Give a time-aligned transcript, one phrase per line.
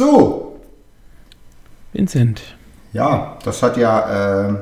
[0.00, 0.56] So,
[1.92, 2.40] Vincent.
[2.94, 4.48] ja, das hat ja.
[4.48, 4.54] Äh,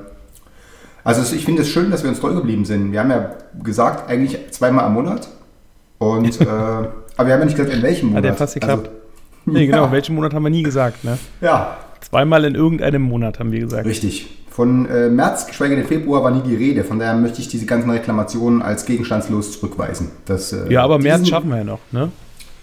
[1.05, 2.91] also ich finde es schön, dass wir uns treu geblieben sind.
[2.91, 3.30] Wir haben ja
[3.62, 5.28] gesagt, eigentlich zweimal am Monat.
[5.98, 6.91] Und, äh, aber
[7.28, 8.24] wir haben ja nicht gesagt, in welchem Monat.
[8.24, 8.88] Hat ja fast geklappt.
[8.88, 8.98] Also,
[9.47, 9.92] Nee, genau, Ja.
[9.92, 11.16] welchen Monat haben wir nie gesagt, ne?
[11.41, 13.86] ja, Zweimal in irgendeinem Monat haben wir gesagt.
[13.86, 14.27] richtig.
[14.50, 16.83] Von äh, März, geschweige denn Februar, war nie die Rede.
[16.83, 20.11] Von daher möchte ich diese ganzen Reklamationen als gegenstandslos zurückweisen.
[20.27, 22.11] Das, äh, Ja, aber März schaffen wir ja noch, ne?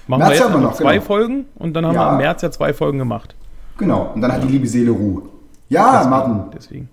[0.08, 1.06] Machen März wir jetzt haben wir noch zwei genau.
[1.06, 2.06] Folgen und dann haben Ja.
[2.08, 3.36] wir im März ja zwei Folgen gemacht.
[3.78, 5.24] Genau, und dann hat die liebe Seele Ruhe.
[5.70, 6.90] Ja, Martin, Deswegen.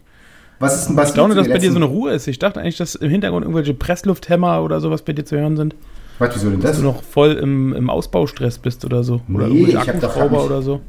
[0.58, 2.26] was ist denn was Ich staune, dass bei dir so eine Ruhe ist.
[2.26, 5.74] Ich dachte eigentlich, dass im Hintergrund irgendwelche Presslufthämmer oder sowas bei dir zu hören sind.
[6.18, 6.72] Was, wieso denn das?
[6.72, 9.20] Dass du noch voll im, im Ausbaustress bist oder so.
[9.32, 10.80] Oder Nee, ich hab doch oder so.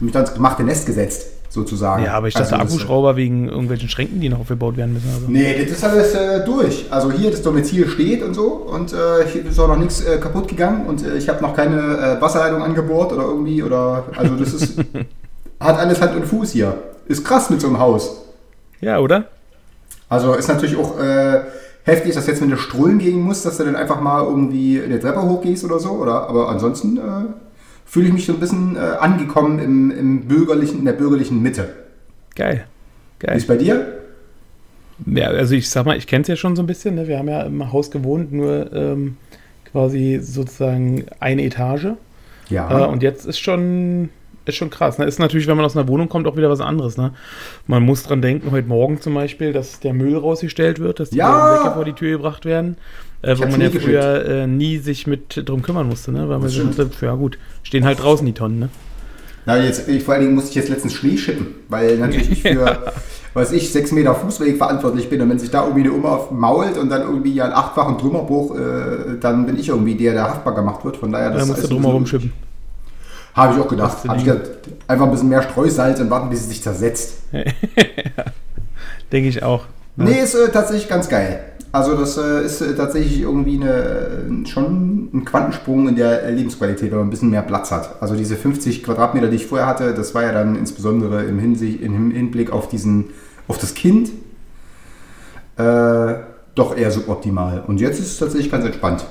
[0.00, 2.04] mich dann ins gemachte Nest gesetzt, sozusagen.
[2.04, 5.10] Ja, aber ich dachte Also Akkuschrauber wegen irgendwelchen Schränken, die noch aufgebaut werden müssen.
[5.12, 5.26] Also.
[5.28, 6.86] Nee, das ist alles äh, durch.
[6.90, 10.18] Also hier das Domizil steht und so und äh, hier ist auch noch nichts äh,
[10.18, 14.36] kaputt gegangen und äh, ich habe noch keine äh, Wasserleitung angebohrt oder irgendwie oder also
[14.36, 14.78] das ist
[15.60, 16.74] hat alles Hand und Fuß hier.
[17.06, 18.22] Ist krass mit so einem Haus.
[18.80, 19.24] Ja, oder?
[20.08, 21.40] Also ist natürlich auch äh,
[21.82, 25.00] heftig, dass jetzt wenn du Strullen gehen musst, dass du dann einfach mal irgendwie eine
[25.00, 26.28] Treppe hochgehst oder so, oder?
[26.28, 26.98] Aber ansonsten
[27.90, 31.74] fühle ich mich so ein bisschen äh, angekommen im, im bürgerlichen, in der bürgerlichen Mitte.
[32.36, 32.64] Geil.
[33.18, 33.36] Wie Geil.
[33.36, 33.98] ist bei dir?
[35.06, 36.94] Ja, also ich sag mal, ich kenne es ja schon so ein bisschen.
[36.94, 37.08] Ne?
[37.08, 39.16] Wir haben ja im Haus gewohnt, nur ähm,
[39.72, 41.88] quasi sozusagen eine Etage.
[42.48, 42.84] Ja.
[42.84, 44.10] Äh, und jetzt ist schon,
[44.44, 44.98] ist schon krass.
[44.98, 45.06] Ne?
[45.06, 46.96] Ist natürlich, wenn man aus einer Wohnung kommt, auch wieder was anderes.
[46.96, 47.12] Ne?
[47.66, 51.16] Man muss dran denken, heute Morgen zum Beispiel, dass der Müll rausgestellt wird, dass die
[51.18, 51.56] Ja!
[51.56, 52.76] Säcke vor die Tür gebracht werden.
[53.22, 56.20] Äh, wo man ja nie früher äh, nie sich mit drum kümmern musste, ne?
[56.20, 58.68] Weil man Das sich dachte, ja gut, stehen halt draußen die Tonnen, ne?
[59.46, 62.42] Na, jetzt, ich, vor allen Dingen musste ich jetzt letztens Schnee schippen, weil natürlich ich
[62.42, 62.92] für,
[63.34, 65.20] weiß ich, sechs Meter Fußweg verantwortlich bin.
[65.22, 68.56] Und wenn sich da irgendwie eine Oma mault und dann irgendwie ja einen achtfachen Trümmerbruch,
[68.56, 70.98] äh, dann bin ich irgendwie der, der haftbar gemacht wird.
[70.98, 72.32] Von daher, Da musst du ist drum herum schippen.
[73.34, 73.98] Habe ich auch gedacht.
[74.02, 74.50] Du Habe ich gedacht,
[74.86, 77.18] einfach ein bisschen mehr Streusalz und warten, bis es sich zersetzt.
[79.12, 79.64] Denke ich auch.
[79.96, 81.40] Nee, ist äh, tatsächlich ganz geil.
[81.72, 86.90] Also das äh, ist äh, tatsächlich irgendwie eine, äh, schon ein Quantensprung in der Lebensqualität,
[86.90, 88.02] wenn man ein bisschen mehr Platz hat.
[88.02, 91.80] Also diese 50 Quadratmeter, die ich vorher hatte, das war ja dann insbesondere im, Hinsicht,
[91.80, 93.10] im Hinblick auf, diesen,
[93.46, 94.10] auf das Kind
[95.56, 96.14] äh,
[96.56, 97.62] doch eher suboptimal.
[97.66, 99.04] Und jetzt ist es tatsächlich ganz entspannt.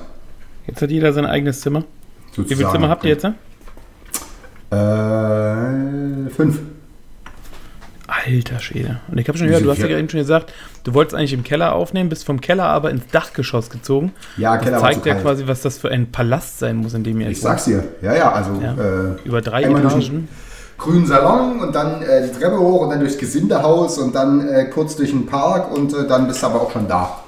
[0.66, 1.80] Jetzt hat jeder sein eigenes Zimmer.
[1.80, 2.74] Wie viele sozusagen.
[2.74, 3.24] Zimmer habt ihr jetzt?
[3.24, 3.34] Ne?
[4.70, 6.60] Äh, fünf.
[8.26, 9.00] Alter Schwede.
[9.08, 10.52] Und ich habe schon gehört, du hast ja eben schon gesagt,
[10.84, 14.12] du wolltest eigentlich im Keller aufnehmen, bist vom Keller aber ins Dachgeschoss gezogen.
[14.36, 15.24] Ja, Das Keller war zeigt ja kalt.
[15.24, 17.84] quasi, was das für ein Palast sein muss, in dem ihr Ich sag's dir.
[18.02, 18.72] Ja, ja, also Ja.
[18.72, 20.28] Äh, Über drei Etagen.
[20.76, 24.64] grünen Salon und dann äh, die Treppe hoch und dann durchs Gesindehaus und dann äh,
[24.64, 27.20] kurz durch den Park und äh, dann bist du aber auch schon da.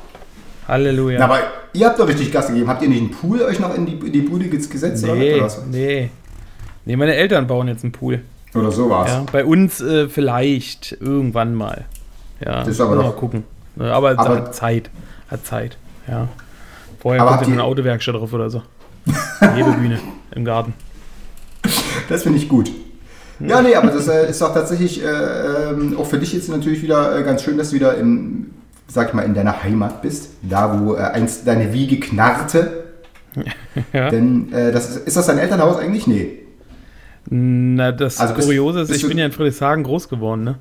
[0.67, 1.19] Halleluja.
[1.19, 1.39] Na, aber
[1.75, 2.69] ihr habt doch richtig Gas gegeben.
[2.69, 5.35] Habt ihr nicht einen Pool euch noch in die, in die Bude ges- gesetzt nee,
[5.35, 5.61] oder, was?
[5.71, 6.11] nee.
[6.85, 8.21] Nee, meine Eltern bauen jetzt einen Pool.
[8.55, 9.11] Oder so war's?
[9.11, 11.85] Ja, bei uns äh, vielleicht irgendwann mal.
[12.45, 13.45] Ja, Das ist aber mal doch- gucken.
[13.77, 14.91] Ja, aber, Aber- hat Zeit.
[15.31, 15.77] Hat Zeit.
[16.09, 16.29] Ja.
[17.01, 18.63] Vorher kommt ihr- eine Autowerkstatt drauf oder so.
[19.41, 19.99] Hebebühne
[20.35, 20.75] im Garten.
[22.09, 22.71] Das finde ich gut.
[23.41, 26.83] Ja, nee, aber das äh, ist doch tatsächlich äh, ähm, auch für dich jetzt natürlich
[26.83, 28.51] wieder äh, ganz schön, dass du wieder in,
[28.87, 30.31] sag ich mal, in deiner Heimat bist.
[30.43, 32.85] Da, wo äh, einst deine Wiege knarrte.
[33.95, 34.11] Ja.
[34.11, 36.07] Denn äh, das ist, ist das dein Elternhaus eigentlich?
[36.07, 36.41] Nee.
[37.31, 40.45] Na, das Also bist- Kuriose ist, ich bin ja in Friedrichshagen groß geworden.
[40.45, 40.57] Ne?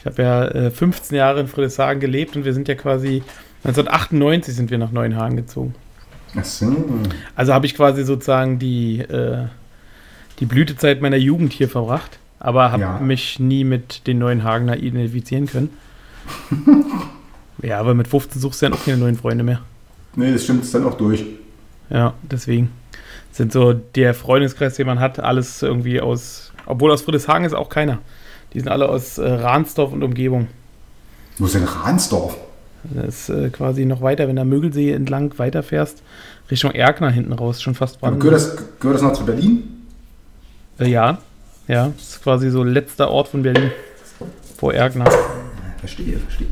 [0.00, 3.22] Ich habe ja äh, 15 Jahre in Friedrichshagen gelebt und wir sind ja quasi
[3.64, 5.74] 1998 sind wir nach Neuenhagen gezogen.
[6.38, 6.74] Ach so.
[7.34, 9.46] Also habe ich quasi sozusagen die, äh,
[10.40, 12.98] die Blütezeit meiner Jugend hier verbracht, aber habe Ja.
[12.98, 15.70] mich nie mit den neuen Hagener identifizieren können.
[17.62, 19.60] ja, aber mit 15 suchst du ja auch keine neuen Freunde mehr.
[20.14, 21.24] Nee, das stimmt, ist dann auch durch.
[21.90, 22.70] Ja, deswegen
[23.32, 27.68] sind so der Freundeskreis, den man hat, alles irgendwie aus, obwohl aus Friedrichshagen ist auch
[27.68, 27.98] keiner.
[28.52, 30.48] Die sind alle aus äh, Rahnsdorf und Umgebung.
[31.38, 32.36] Wo ist denn Rahnsdorf?
[32.84, 36.02] Das ist äh, quasi noch weiter, wenn der Mögelsee entlang weiterfährst,
[36.50, 38.32] Richtung Erkner hinten raus, schon fast Brandenburg.
[38.32, 39.84] gehört, das, gehört das noch zu Berlin?
[40.78, 41.18] Äh, ja,
[41.68, 43.70] ja, das ist quasi so letzter Ort von Berlin
[44.56, 45.10] vor Erkner.
[45.80, 46.48] Verstehe, verstehe.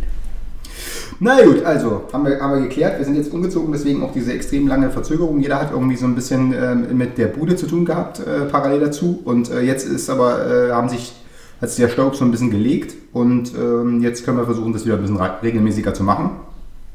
[1.20, 2.98] Na gut, also haben wir, haben wir geklärt.
[2.98, 5.40] Wir sind jetzt umgezogen, deswegen auch diese extrem lange Verzögerung.
[5.40, 8.80] Jeder hat irgendwie so ein bisschen ähm, mit der Bude zu tun gehabt, äh, parallel
[8.80, 9.20] dazu.
[9.24, 11.14] Und äh, jetzt ist aber, äh, haben sich,
[11.60, 14.84] hat sich der Staub so ein bisschen gelegt und ähm, jetzt können wir versuchen, das
[14.84, 16.30] wieder ein bisschen re- regelmäßiger zu machen.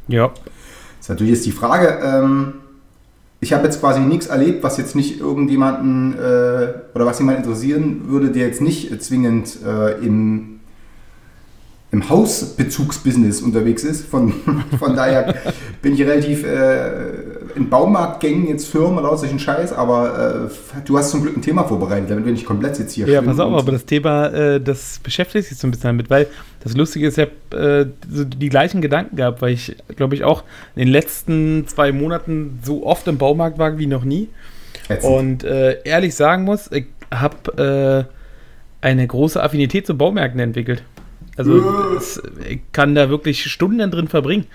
[0.07, 0.27] Ja.
[0.27, 2.53] Das ist natürlich jetzt die Frage, ähm,
[3.41, 8.01] ich habe jetzt quasi nichts erlebt, was jetzt nicht irgendjemanden äh, oder was jemand interessieren
[8.07, 10.58] würde, der jetzt nicht äh, zwingend äh, im,
[11.91, 14.05] im Hausbezugsbusiness unterwegs ist.
[14.05, 14.33] Von,
[14.79, 15.33] von daher
[15.81, 21.09] bin ich relativ äh, in Baumarktgängen jetzt Firmen oder solchen Scheiß, aber äh, du hast
[21.09, 23.71] zum Glück ein Thema vorbereitet, damit wir nicht komplett jetzt hier Ja, pass auf, aber
[23.71, 26.27] das Thema, äh, das beschäftigt sich so ein bisschen damit, weil
[26.63, 30.23] das Lustige ist, ich habe äh, so die gleichen Gedanken gehabt, weil ich, glaube ich,
[30.23, 30.43] auch
[30.75, 34.29] in den letzten zwei Monaten so oft im Baumarkt war wie noch nie.
[34.89, 35.13] Ätzend.
[35.13, 38.07] Und äh, ehrlich sagen muss, ich habe
[38.81, 40.83] äh, eine große Affinität zu Baumärkten entwickelt.
[41.39, 41.95] Also Äh.
[41.97, 44.45] es, ich kann da wirklich Stunden drin verbringen.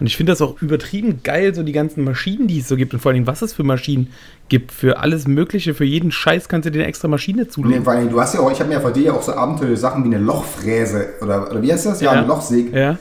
[0.00, 2.94] Und ich finde das auch übertrieben geil, so die ganzen Maschinen, die es so gibt
[2.94, 4.08] und vor allem, was es für Maschinen
[4.48, 4.72] gibt.
[4.72, 7.86] Für alles Mögliche, für jeden Scheiß kannst du dir eine extra Maschine Nee, zulegen.
[7.86, 9.78] allem, du hast ja auch, ich habe mir ja von dir ja auch so abenteuerliche
[9.78, 12.00] Sachen wie eine Lochfräse oder, oder wie heißt das?
[12.00, 12.74] Ja, eine Lochsäge.
[12.80, 12.98] Ja.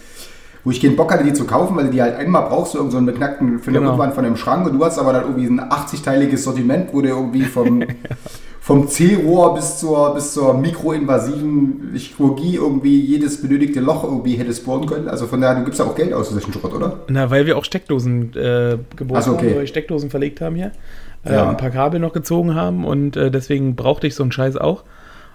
[0.65, 2.79] wo ich keinen Bock hatte, die zu kaufen, weil du die halt einmal brauchst, so
[2.79, 3.91] irgend so einen beknackten für eine Genau.
[3.91, 7.07] Rückwand von dem Schrank und du hast aber dann irgendwie ein 80-teiliges Sortiment, wo du
[7.07, 7.81] irgendwie vom,
[8.61, 14.85] vom C-Rohr bis zur, bis zur mikroinvasiven Chirurgie irgendwie jedes benötigte Loch irgendwie hättest bohren
[14.85, 15.07] können.
[15.07, 16.99] Also von daher, du gibst ja auch Geld aus für solchen Schrott, oder?
[17.07, 19.47] Na, weil wir auch Steckdosen äh, geboten Ach so, okay.
[19.47, 20.71] haben, weil wir Steckdosen verlegt haben hier.
[21.25, 21.49] Äh, Ja.
[21.49, 24.83] Ein paar Kabel noch gezogen haben und äh, deswegen brauchte ich so einen Scheiß auch.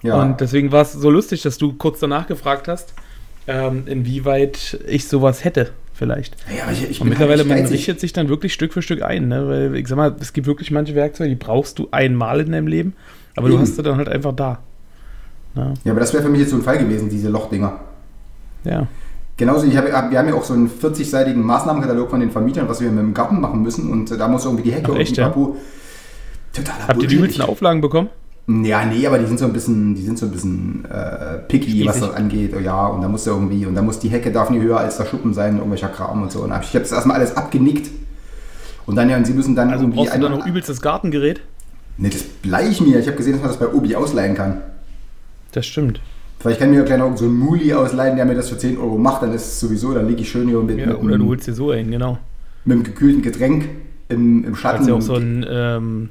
[0.02, 0.20] Ja.
[0.20, 2.94] Und deswegen war es so lustig, dass du kurz danach gefragt hast,
[3.46, 6.36] ähm, inwieweit ich sowas hätte, vielleicht.
[6.54, 9.28] ja, ich, ich Und mittlerweile, halt man richtet sich dann wirklich Stück für Stück ein,
[9.28, 9.48] ne?
[9.48, 12.66] Weil ich sag mal, es gibt wirklich manche Werkzeuge, die brauchst du einmal in deinem
[12.66, 12.94] Leben,
[13.36, 13.62] aber du Eben.
[13.62, 14.58] hast sie dann halt einfach da.
[15.54, 17.80] Na, Ja, aber das wäre für mich jetzt so ein Fall gewesen, diese Lochdinger.
[18.64, 18.86] ja.
[19.36, 22.80] Genauso, ich hab, wir haben ja auch so einen 40-seitigen Maßnahmenkatalog von den Vermietern, was
[22.80, 23.90] wir mit dem Garten machen müssen.
[23.90, 25.24] Und äh, da muss irgendwie die Hecke Ach, echt, und ja?
[25.28, 25.56] Papu.
[26.52, 27.42] Totaler Habt ihr die übelsten.
[27.42, 28.10] Auflagen bekommen?
[28.46, 31.86] Ja, nee, aber die sind so ein bisschen, die sind so ein bisschen äh, picky,
[31.86, 32.10] was Spießig.
[32.10, 32.52] das angeht.
[32.54, 34.78] Oh, Ja, und da muss ja irgendwie, und da muss die Hecke darf nie höher
[34.78, 36.40] als der Schuppen sein, irgendwelcher Kram und so.
[36.40, 37.90] Und ich habe das erstmal alles abgenickt.
[38.86, 40.82] Und dann ja, und sie müssen dann Also irgendwie brauchst du dann einmal- noch übelstes
[40.82, 41.40] Gartengerät?
[41.96, 42.98] Nee, das bleib ich mir.
[42.98, 44.58] Ich habe gesehen, dass man das bei Obi ausleihen kann.
[45.52, 46.00] Das stimmt.
[46.40, 48.76] Vielleicht kann mir ja gleich noch so einen Muli ausleihen, der mir das für 10
[48.76, 51.16] Euro macht, dann ist es sowieso, dann liege ich schön hier mit, Ja, mit, oder
[51.16, 52.18] du holst dir so einen, genau.
[52.66, 53.68] mit einem gekühlten Getränk
[54.10, 54.76] im, im Schatten.
[54.84, 56.10] Kannst ja auch so einen, ähm,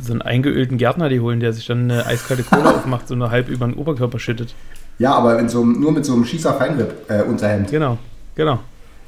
[0.00, 3.30] so einen eingeölten Gärtner die holen, der sich dann eine eiskalte Cola aufmacht, so eine
[3.30, 4.54] halb über den Oberkörper schüttet.
[4.98, 7.70] ja, aber in so einem, nur mit so einem Schießer Feinripp äh, Unterhemd.
[7.70, 7.98] Genau,
[8.34, 8.58] genau.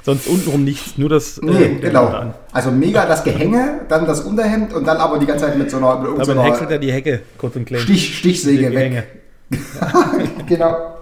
[0.03, 1.37] Sonst untenrum nichts, nur das.
[1.37, 2.33] äh, Nee, Unterhemd genau.
[2.53, 5.77] Also mega das Gehänge, dann das Unterhemd und dann aber die ganze Zeit mit so
[5.77, 7.81] einer, mit Damit häckselt er die Hecke, kurz und klein.
[7.81, 9.03] Stich, Stichsäge weg.
[10.47, 10.93] Genau.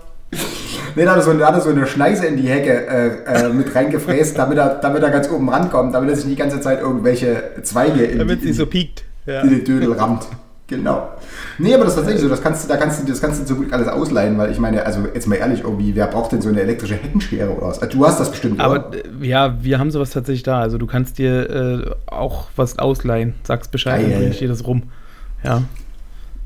[0.95, 3.45] Nee, da hat er so, da hat er so eine Schneise in die Hecke äh,
[3.45, 6.41] äh, mit reingefräst, damit er, damit er ganz oben rankommt, damit er sich nicht die
[6.41, 9.03] ganze Zeit irgendwelche Zweige in, Damit die, sie so piekt.
[9.25, 9.41] Ja.
[9.41, 10.25] in den Dödel rammt.
[10.67, 11.09] Genau.
[11.59, 13.45] Nee, aber das ist tatsächlich so, das kannst du, da kannst du, das kannst du
[13.45, 16.41] zum Glück alles ausleihen, weil ich meine, also jetzt mal ehrlich, irgendwie, wer braucht denn
[16.41, 17.79] so eine elektrische Heckenschere oder was?
[17.83, 18.97] Also, Du hast das bestimmt, Aber oder?
[18.97, 20.59] äh, ja, wir haben sowas tatsächlich da.
[20.61, 23.35] Also du kannst dir äh, auch was ausleihen.
[23.43, 24.09] Sagst Bescheid, Geil.
[24.09, 24.83] dann bringe ich dir das rum.
[25.43, 25.61] Ja.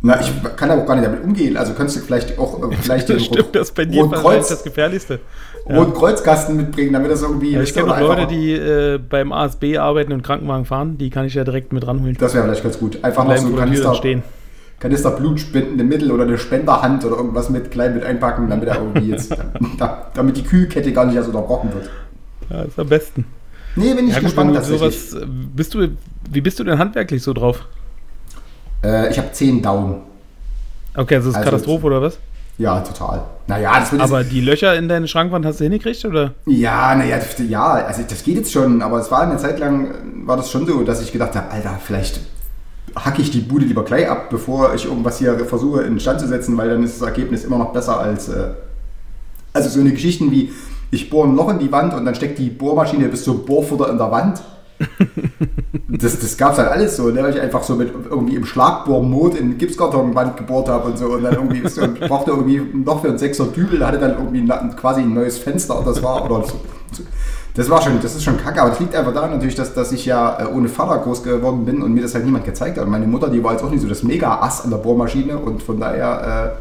[0.01, 1.57] Na, ich kann aber auch gar nicht damit umgehen.
[1.57, 4.63] Also könntest du vielleicht auch äh, vielleicht den Das stimmt, das bei dir Rotkreuz, das
[4.63, 5.19] Gefährlichste.
[5.67, 5.77] Ja.
[5.77, 7.51] Rotkreuzkasten mitbringen, damit das irgendwie.
[7.51, 10.97] Ja, ich kenne noch Leute, die äh, beim ASB arbeiten und Krankenwagen fahren.
[10.97, 12.15] Die kann ich ja direkt mit ranholen.
[12.17, 13.03] Das wäre vielleicht ganz gut.
[13.03, 14.23] Einfach noch so ein Kanister, stehen.
[14.79, 19.09] Kanister blutspendende Mittel oder eine Spenderhand oder irgendwas mit klein mit einpacken, damit er irgendwie
[19.09, 19.35] jetzt,
[19.77, 21.89] da, damit die Kühlkette gar nicht erst unterbrochen wird.
[22.49, 23.25] Ja, ist am besten.
[23.75, 25.89] Nee, bin ich Ja, gut, gespannt sowas, äh, bist du,
[26.31, 27.65] wie bist du denn handwerklich so drauf?
[28.83, 29.95] Äh, ich habe zehn Daumen.
[30.95, 32.17] Okay, also das ist Also- Katastrophe oder was?
[32.57, 33.21] Ja, total.
[33.47, 36.33] Naja, das wird Aber die Löcher in deine Schrankwand hast du hingekriegt oder?
[36.45, 37.17] Ja, naja,
[37.47, 39.93] ja, also das geht jetzt schon, aber es war eine Zeit lang, äh,
[40.27, 42.19] war das schon so, dass ich gedacht habe, Alter, vielleicht
[42.95, 46.57] hacke ich die Bude lieber gleich ab, bevor ich irgendwas hier versuche instand zu setzen,
[46.57, 48.49] weil dann ist das Ergebnis immer noch besser als, äh,
[49.53, 50.51] also so eine Geschichten wie,
[50.91, 53.89] ich bohre ein Loch in die Wand und dann steckt die Bohrmaschine bis zum Bohrfutter
[53.89, 54.41] in der Wand.
[55.91, 57.21] Das, das gab es halt alles so, ne?
[57.23, 61.23] weil ich einfach so mit irgendwie im Schlagbohrmod in Gipskartonwand gebohrt habe und so und
[61.23, 65.01] dann irgendwie so, brauchte irgendwie noch für einen Sechser Dübel, hatte dann irgendwie ein, quasi
[65.01, 66.61] ein neues Fenster und das war oder so,
[67.55, 69.91] das war schon, das ist schon kacke, aber das liegt einfach daran natürlich, dass, dass
[69.91, 72.85] ich ja äh, ohne Vater groß geworden bin und mir das halt niemand gezeigt hat.
[72.85, 75.61] Und meine Mutter, die war jetzt auch nicht so das Mega-Ass an der Bohrmaschine und
[75.61, 76.57] von daher,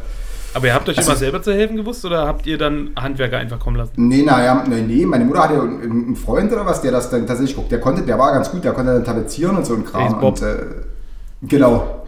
[0.55, 3.39] Aber ihr habt euch Also- immer selber zu helfen gewusst oder habt ihr dann Handwerker
[3.39, 3.93] einfach kommen lassen?
[3.97, 7.55] nee, naja, nee, nee, meine Mutter hatte einen, Freund oder was, der das dann tatsächlich
[7.57, 7.71] guckt.
[7.71, 10.23] Der konnte, der war ganz gut, der konnte dann tapezieren und so ein Kram.
[10.23, 10.57] Und, äh,
[11.43, 12.05] genau.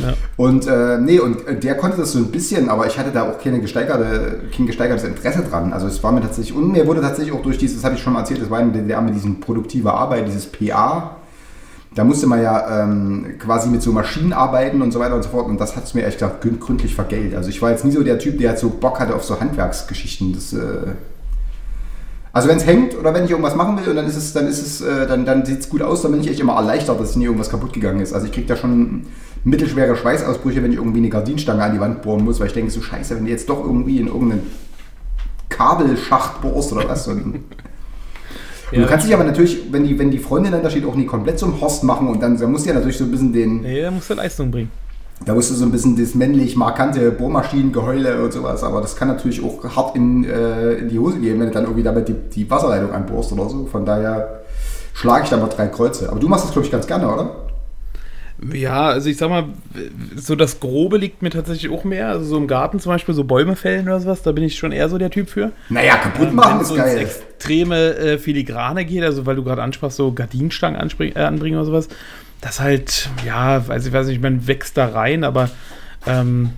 [0.00, 0.14] Ja.
[0.36, 3.30] Und äh, nee, und äh, der konnte das so ein bisschen, aber ich hatte da
[3.30, 5.72] auch keine gesteigerte, kein gesteigertes Interesse dran.
[5.72, 8.02] Also es war mir tatsächlich, und mir wurde tatsächlich auch durch dieses, das habe ich
[8.02, 11.16] schon mal erzählt, das war in der DDR mit diesem produktive Arbeit, dieses PA.
[11.94, 15.30] Da musste man ja ähm, quasi mit so Maschinen arbeiten und so weiter und so
[15.30, 15.46] fort.
[15.46, 17.34] Und das hat es mir ehrlich gesagt gründ- gründlich vergällt.
[17.34, 19.40] Also ich war jetzt nie so der Typ, der jetzt so Bock hatte auf so
[19.40, 20.32] Handwerksgeschichten.
[20.34, 20.92] Das, äh,
[22.32, 24.46] also wenn es hängt oder wenn ich irgendwas machen will und dann ist es, dann
[24.46, 27.00] ist es, äh, dann, dann sieht es gut aus, dann bin ich echt immer erleichtert,
[27.00, 28.12] dass nie irgendwas kaputt gegangen ist.
[28.12, 29.06] Also ich kriege da schon
[29.44, 32.70] mittelschwere Schweißausbrüche, wenn ich irgendwie eine Gardinenstange an die Wand bohren muss, weil ich denke
[32.70, 34.42] so scheiße, wenn du jetzt doch irgendwie in irgendeinen
[35.48, 37.08] Kabelschacht bohrst oder was.
[37.08, 37.40] Und
[38.70, 40.94] Ja, du kannst dich aber natürlich, wenn die, wenn die Freundin dann da steht, auch
[40.94, 43.32] nie komplett zum Horst machen und dann, dann musst du ja natürlich so ein bisschen
[43.32, 44.70] den, Nee, da musst du Leistung bringen.
[45.24, 49.08] da musst du so ein bisschen das männlich markante Bohrmaschinengeheule und sowas, aber das kann
[49.08, 52.14] natürlich auch hart in, äh, in die Hose gehen, wenn du dann irgendwie damit die,
[52.14, 53.66] die Wasserleitung anbohrst oder so.
[53.66, 54.40] Von daher
[54.94, 56.10] schlage ich da mal drei Kreuze.
[56.10, 57.30] Aber du machst das, glaube ich, ganz gerne, oder?
[58.52, 59.46] Ja, also ich sag mal,
[60.14, 62.08] so das Grobe liegt mir tatsächlich auch mehr.
[62.08, 64.70] Also so im Garten zum Beispiel, so Bäume fällen oder sowas, da bin ich schon
[64.70, 65.50] eher so der Typ für.
[65.68, 66.98] Naja, kaputt machen Wenn ist so geil.
[66.98, 71.88] extreme äh, Filigrane geht, also weil du gerade ansprachst, so Gardinenstangen äh, anbringen oder sowas,
[72.40, 75.50] das halt, ja, weiß ich weiß nicht, man wächst da rein, aber
[76.06, 76.50] ähm,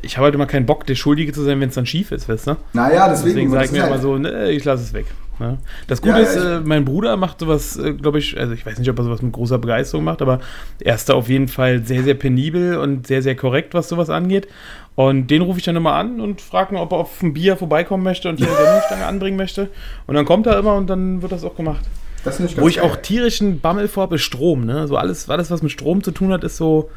[0.00, 2.30] ich habe halt immer keinen Bock, der Schuldige zu sein, wenn es dann schief ist,
[2.30, 2.56] weißt du?
[2.72, 5.04] Naja, deswegen, Deswegen sage ich mir halt- immer so, ne, ich lasse es weg.
[5.40, 5.58] Ne?
[5.88, 8.78] Das Gute Ja, ist, äh, mein Bruder macht sowas, äh, glaube ich, also ich weiß
[8.78, 10.38] nicht, ob er sowas mit großer Begeisterung macht, aber
[10.80, 14.10] er ist da auf jeden Fall sehr, sehr penibel und sehr, sehr korrekt, was sowas
[14.10, 14.46] angeht.
[14.94, 17.56] Und den rufe ich dann immer an und frage ihn, ob er auf ein Bier
[17.56, 19.68] vorbeikommen möchte und hier eine Gardinenstange anbringen möchte.
[20.06, 21.84] Und dann kommt er immer und dann wird das auch gemacht.
[22.22, 22.84] das finde ich Wo ich geil.
[22.84, 24.66] auch tierischen Bammel vor habe, ist Strom.
[24.66, 24.86] Ne?
[24.88, 26.90] So alles, alles, was mit Strom zu tun hat, ist so,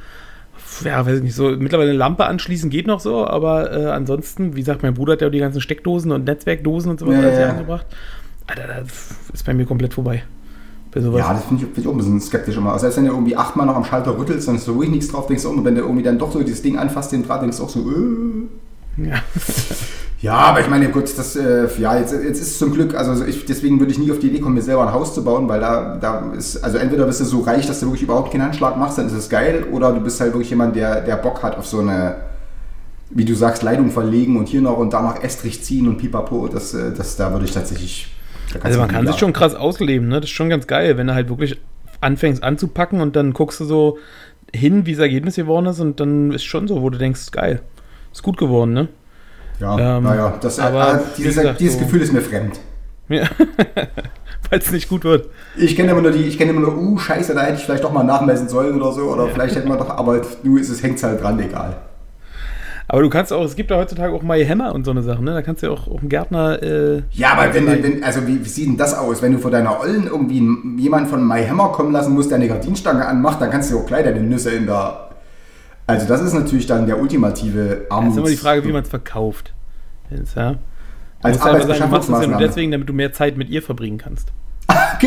[0.83, 4.55] ja, weiß ich nicht, so mittlerweile eine Lampe anschließen geht noch so, aber äh, ansonsten,
[4.55, 7.15] wie gesagt, mein Bruder hat ja auch die ganzen Steckdosen und Netzwerkdosen und so was
[7.15, 7.49] Ja, alles ja.
[7.49, 7.85] angebracht.
[8.47, 10.23] Alter, das ist bei mir komplett vorbei.
[11.17, 12.71] Ja, das finde ich, find ich auch ein bisschen skeptisch immer.
[12.71, 15.07] Also selbst wenn du irgendwie achtmal noch am Schalter rüttelst, dann ist so ruhig nichts
[15.07, 17.25] drauf, denkst du auch, und wenn du irgendwie dann doch so dieses Ding anfasst, den
[17.25, 19.07] Draht, denkst du auch so, äh.
[19.09, 19.15] Ja.
[20.23, 23.25] Ja, aber ich meine, gut, das, äh, ja, jetzt, jetzt ist es zum Glück, also
[23.25, 25.49] ich, deswegen würde ich nie auf die Idee kommen, mir selber ein Haus zu bauen,
[25.49, 28.43] weil da, da ist, also entweder bist du so reich, dass du wirklich überhaupt keinen
[28.43, 31.43] Handschlag machst, dann ist es geil, oder du bist halt wirklich jemand, der, der Bock
[31.43, 32.15] hat auf so eine,
[33.09, 36.47] wie du sagst, Leitung verlegen und hier noch und da noch Estrich ziehen und pipapo,
[36.47, 38.15] das, äh, das, da würde ich tatsächlich.
[38.61, 40.15] Also man kann sich schon krass ausleben, ne?
[40.15, 41.59] Das ist schon ganz geil, wenn du halt wirklich
[42.01, 43.97] anfängst anzupacken und dann guckst du so
[44.53, 47.61] hin, wie das Ergebnis geworden ist und dann ist schon so, wo du denkst, geil,
[48.11, 48.87] ist gut geworden, ne?
[49.59, 52.59] Ja, Ähm, naja, das, äh, aber äh, dieses, gesagt, dieses Gefühl ist mir fremd.
[53.09, 53.23] Ja.
[54.49, 55.29] Weil es nicht gut wird.
[55.55, 57.83] Ich kenne immer nur die, ich kenne immer nur, uh, scheiße, da hätte ich vielleicht
[57.83, 60.83] doch mal nachmessen sollen oder so, oder vielleicht hätte man doch, aber nu ist es,
[60.83, 61.77] hängt halt dran, egal.
[62.87, 65.23] Aber du kannst auch, es gibt ja heutzutage auch My Hammer und so eine Sachen,
[65.25, 65.31] ne?
[65.33, 66.61] Da kannst du ja auch, auch einen Gärtner.
[66.61, 69.51] Äh, Ja, aber wenn, wenn also wie, wie sieht denn das aus, wenn du vor
[69.51, 70.45] deiner Ollen irgendwie
[70.81, 73.85] jemanden von My Hammer kommen lassen musst, der eine Gardinenstange anmacht, dann kannst du auch
[73.85, 75.09] gleich deine Nüsse in der.
[75.87, 78.17] Also das ist natürlich dann der ultimative das ist Armuts.
[78.17, 79.53] immer die Frage, wie man es verkauft.
[80.09, 80.53] Jetzt, ja.
[80.53, 80.57] Du
[81.21, 83.49] als musst einfach sagen, du machst das ja nur deswegen, damit du mehr Zeit mit
[83.49, 84.31] ihr verbringen kannst.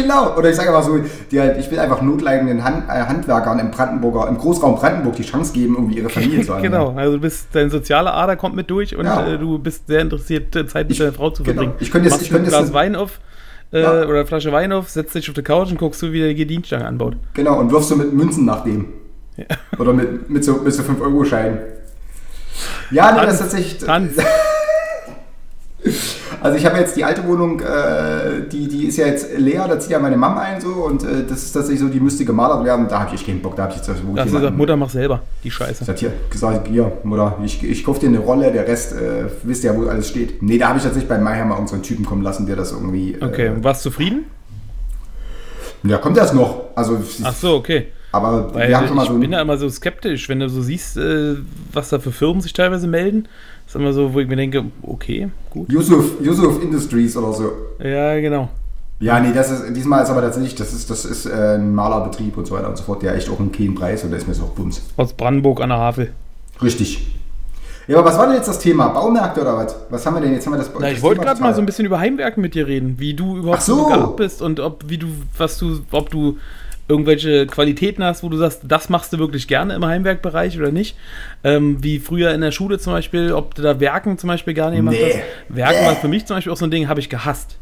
[0.02, 0.98] Genau, oder ich sage einfach so,
[1.30, 5.22] die halt, ich will einfach notleidenden Hand, äh, Handwerkern im Brandenburger, im Großraum Brandenburg die
[5.24, 6.72] Chance geben, irgendwie ihre Familie zu ernähren.
[6.72, 9.26] genau, also du bist, dein sozialer Ader kommt mit durch und Ja.
[9.26, 11.54] äh, du bist sehr interessiert, äh, Zeit mit Ich- deiner Frau zu genau.
[11.54, 11.76] verbringen.
[11.80, 13.20] Ich könnte jetzt- ich könnte ein jetzt Glas eine- Wein auf
[13.72, 13.90] äh, Ja.
[14.02, 16.34] oder eine Flasche Wein auf, setzt dich auf die Couch und guckst du, wie der
[16.34, 17.16] die Dienststange anbaut.
[17.34, 18.86] Genau, und wirfst du mit Münzen nach dem.
[19.78, 21.58] Oder mit, mit so, mit so 5-Euro-Scheinen.
[22.90, 23.78] Ja, nee, das ist tatsächlich.
[23.78, 24.12] Tanz.
[26.42, 29.80] Also ich habe jetzt die alte Wohnung, äh, die, die ist ja jetzt leer, da
[29.80, 32.64] zieht ja meine Mama ein so und äh, das ist tatsächlich so, die müsste gemalert
[32.64, 32.86] werden.
[32.88, 34.90] Da habe ich echt keinen Bock, da habe ich jetzt hast du gesagt, Mutter, mach
[34.90, 35.90] selber die Scheiße.
[35.90, 39.64] Ich hier gesagt, hier, Mutter, ich, ich kaufe dir eine Rolle, der Rest, äh, wisst
[39.64, 40.42] ihr ja, wo alles steht.
[40.42, 43.14] Nee, da habe ich tatsächlich bei Mayhammer irgendeinen Typen kommen lassen, der das irgendwie.
[43.14, 44.26] Äh, Okay, warst du zufrieden?
[45.82, 46.64] Ja, kommt das noch.
[46.74, 47.88] Also, Ach so, okay.
[48.12, 50.48] aber Weil wir haben schon mal ich so bin da immer so skeptisch, wenn du
[50.48, 51.36] so siehst, äh,
[51.72, 53.28] was da für Firmen sich teilweise melden.
[53.66, 55.70] Das ist immer so, wo ich mir denke, okay, gut.
[55.70, 57.52] Yusuf, Yusuf Industries oder so.
[57.82, 58.48] Ja, genau.
[59.00, 62.36] Ja, nee, das ist, diesmal ist aber tatsächlich, das ist, das ist äh, ein Malerbetrieb
[62.36, 64.26] und so weiter und so fort, der echt auch einen kleinen Preis und da ist
[64.26, 64.80] mir so auch Bums.
[64.96, 66.12] Aus Brandenburg an der Havel.
[66.62, 67.06] Richtig.
[67.88, 68.88] Ja, aber was war denn jetzt das Thema?
[68.88, 69.76] Baumärkte oder was?
[69.90, 70.46] Was haben wir denn jetzt?
[70.46, 72.54] Haben wir das, Na, das ich wollte gerade mal so ein bisschen über Heimwerken mit
[72.54, 73.84] dir reden, wie du überhaupt Ach so.
[73.84, 75.06] begabt bist und ob wie du
[75.36, 76.38] was du ob du
[76.88, 80.96] irgendwelche Qualitäten hast, wo du sagst, das machst du wirklich gerne im Heimwerkbereich oder nicht.
[81.42, 84.76] Ähm, wie früher in der Schule zum Beispiel, ob du da Werken zum Beispiel nicht
[84.76, 85.14] gemacht Nee.
[85.48, 85.54] hast.
[85.56, 85.86] Werken Nee.
[85.88, 87.56] war für mich zum Beispiel auch so ein Ding, habe ich gehasst.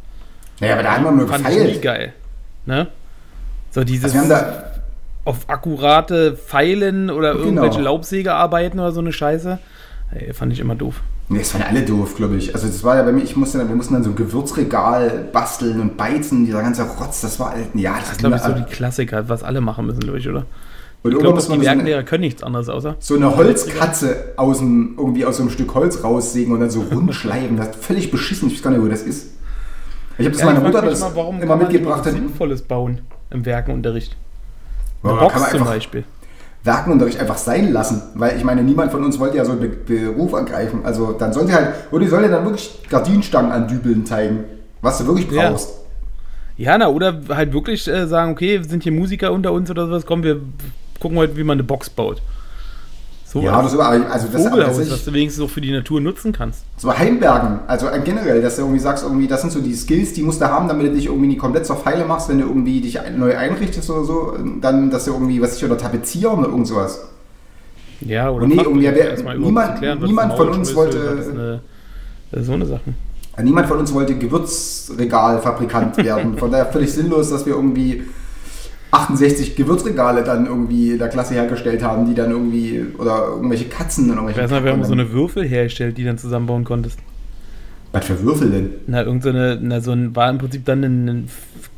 [0.61, 1.83] Naja, aber da haben wir nur Fand ich nie gefeilt.
[1.83, 2.13] geil.
[2.67, 2.87] Ne?
[3.71, 4.71] So dieses Also wir haben da,
[5.25, 7.45] auf akkurate Pfeilen oder Genau.
[7.47, 9.59] irgendwelche Laubsägearbeiten oder so eine Scheiße.
[10.15, 11.01] Ey, fand ich immer doof.
[11.29, 12.55] Nee, das waren alle doof, glaube ich.
[12.55, 15.29] Also das war ja bei mir, ich musste dann, wir mussten dann so ein Gewürzregal
[15.33, 18.43] basteln und beizen, dieser ganze Rotz, das war halt, ja, das, Das ist, glaube ich,
[18.43, 20.45] so die Klassiker, was alle machen müssen, glaube ich, oder?
[21.03, 22.97] Und Ich glaube, die man so Werkenlehrer können nichts anderes außer.
[22.99, 26.81] so eine Holzkatze aus dem, irgendwie aus so einem Stück Holz raussägen und dann so
[26.81, 27.59] rundschleifen.
[27.59, 28.49] Das ist völlig beschissen.
[28.49, 29.29] Ich weiß gar nicht, wo das ist.
[30.17, 32.01] Ich habe das Ja, meiner Mutter das immer, warum immer kann man mitgebracht.
[32.01, 32.13] was Hat.
[32.15, 34.17] Sinnvolles bauen im Werkenunterricht.
[35.03, 36.05] Eine kann Box zum Beispiel.
[36.65, 39.69] Werkenunterricht einfach sein lassen, weil ich meine, niemand von uns wollte ja so einen Be
[39.69, 40.81] Beruf ergreifen.
[40.85, 44.45] Also dann sollte halt, oder die sollte dann wirklich Gardinenstangen an Dübeln zeigen,
[44.81, 45.51] was du wirklich Ja.
[45.51, 45.81] brauchst.
[46.57, 50.07] Ja, na, oder halt wirklich äh, sagen, okay, sind hier Musiker unter uns oder sowas,
[50.07, 50.41] komm, wir
[51.01, 52.23] gucken heute, wie man eine Box baut.
[53.35, 55.73] So Ja, das ist aber, also das Vogelhaus, tatsächlich was du wenigstens auch für die
[55.73, 56.63] Natur nutzen kannst.
[56.77, 60.23] so Heimbergen, also generell, dass du irgendwie sagst, irgendwie, das sind so die Skills, die
[60.23, 62.81] musst du haben, damit du dich irgendwie nicht komplett zur Pfeile machst, wenn du irgendwie
[62.81, 66.69] dich neu einrichtest oder so, dann, dass du irgendwie, was ich, oder tapezieren oder irgend
[66.69, 67.09] sowas.
[68.03, 71.61] Ja, oder Und nee, irgendwie, wer- niemand- klären, niemand von uns wollte-
[72.33, 72.95] eine, so eine Sachen.
[73.43, 76.39] Niemand von uns wollte Gewürzregalfabrikant werden.
[76.39, 78.05] Von daher völlig sinnlos, dass wir irgendwie
[78.95, 84.11] 68 Gewürzregale dann irgendwie der Klasse hergestellt haben, die dann irgendwie, oder irgendwelche Katzen Ich
[84.11, 86.99] irgendwelche weiß noch, wir haben so dann- eine Würfel hergestellt, die dann zusammenbauen konntest.
[87.93, 88.71] Was für Würfel denn?
[88.87, 91.29] Na, irgend so na, so ein, war im Prinzip dann ein, ein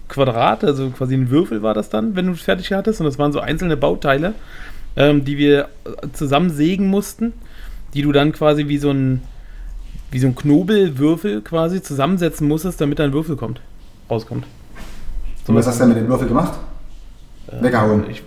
[0.08, 3.00] Quadrat, also quasi ein Würfel war das dann, wenn du es fertig hattest.
[3.00, 4.34] Und das waren so einzelne Bauteile,
[4.96, 7.32] ähm, die wir äh, zusammensägen mussten,
[7.92, 9.20] die du dann quasi wie so ein,
[10.10, 13.60] wie so ein Knobelwürfel quasi zusammensetzen musstest, damit ein Würfel kommt,
[14.10, 14.44] rauskommt.
[15.46, 16.54] Und was hast du denn mit dem Würfel gemacht?
[17.60, 18.04] Weggehauen.
[18.10, 18.22] Ich,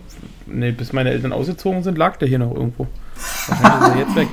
[0.48, 2.88] nee, bis meine Eltern ausgezogen sind, lag der hier noch irgendwo.
[3.48, 4.28] Wahrscheinlich ist er jetzt weg.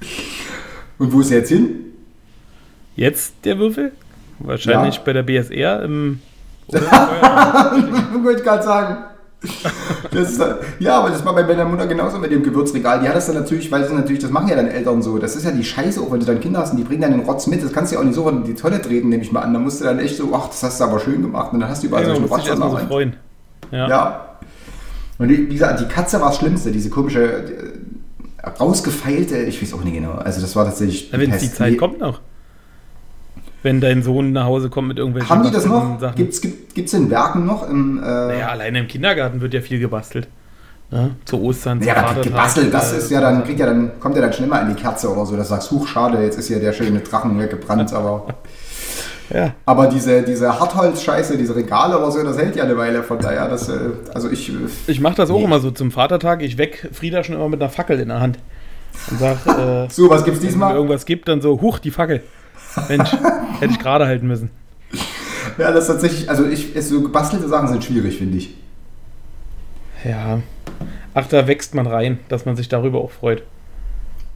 [0.98, 1.70] Und wo ist er jetzt hin?
[2.96, 3.92] Jetzt der Würfel?
[4.40, 5.02] Wahrscheinlich Ja.
[5.04, 6.20] bei der BSR im.
[6.68, 8.96] Wollte ich gerade sagen.
[10.10, 10.42] Ist,
[10.80, 13.00] ja, aber das war bei meiner Mutter genauso mit dem Gewürzregal.
[13.00, 15.16] Die hat das dann natürlich, weil das natürlich, das machen ja dann Eltern so.
[15.18, 17.12] Das ist ja die Scheiße, auch wenn du dann Kinder hast und die bringen dann
[17.12, 17.62] den Rotz mit.
[17.62, 19.54] Das kannst du ja auch nicht so in die Tonne treten, nehme ich mal an.
[19.54, 21.52] Da musst du dann echt so, ach, das hast du aber schön gemacht.
[21.52, 23.16] Und dann hast du überall Ja, man muss Rotz an der so freuen.
[23.70, 23.88] Ja.
[23.88, 24.24] Ja.
[25.18, 29.74] Und die- wie gesagt, die Katze war das Schlimmste, diese komische, äh, rausgefeilte, ich weiß
[29.74, 30.12] auch nicht genau.
[30.12, 31.10] Also das war tatsächlich.
[31.12, 31.52] Na, Wenn es die.
[31.52, 31.76] Zeit Nee.
[31.76, 32.20] kommt noch.
[33.64, 35.98] Wenn dein Sohn nach Hause kommt mit irgendwelchen Haben die das noch?
[35.98, 36.14] Sachen.
[36.14, 37.68] Gibt's, gibt es in Werken noch?
[37.68, 40.28] Im, äh, Naja, alleine im Kindergarten wird ja viel gebastelt.
[40.90, 42.22] Ja, zu Ostern, Ja, Vatertag.
[42.22, 44.74] gebastelt, das äh, ist ja dann, kriegt ja dann, kommt ja dann schnell mal in
[44.74, 47.38] die Kerze oder so, dass du sagst, huch, schade, jetzt ist hier der schöne Drachen
[47.38, 48.26] weggebrannt, aber,
[49.30, 49.54] Ja.
[49.66, 53.48] aber diese, diese Hartholz-Scheiße, diese Regale oder so, das hält ja eine Weile, von daher,
[53.48, 53.78] das, äh,
[54.14, 54.54] also ich, äh,
[54.86, 55.44] Ich mache das auch Nee.
[55.44, 56.42] immer so zum Vatertag.
[56.42, 58.38] Ich weck Frieda schon immer mit einer Fackel in der Hand.
[59.10, 60.74] Und sag, äh, so, was gibt's wenn es diesmal?
[60.74, 62.22] irgendwas gibt, dann so, huch, die Fackel.
[62.88, 63.10] Mensch,
[63.60, 64.50] hätte ich gerade halten müssen.
[65.58, 68.54] Ja, das ist tatsächlich, also ich, so gebastelte Sachen sind schwierig, finde ich.
[70.04, 70.40] Ja.
[71.14, 73.42] Ach, da wächst man rein, dass man sich darüber auch freut.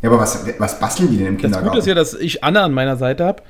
[0.02, 1.68] Ja, aber was, was basteln die denn im Das Kindergarten?
[1.68, 3.42] Gute ist ja, dass ich Anne an meiner Seite habe.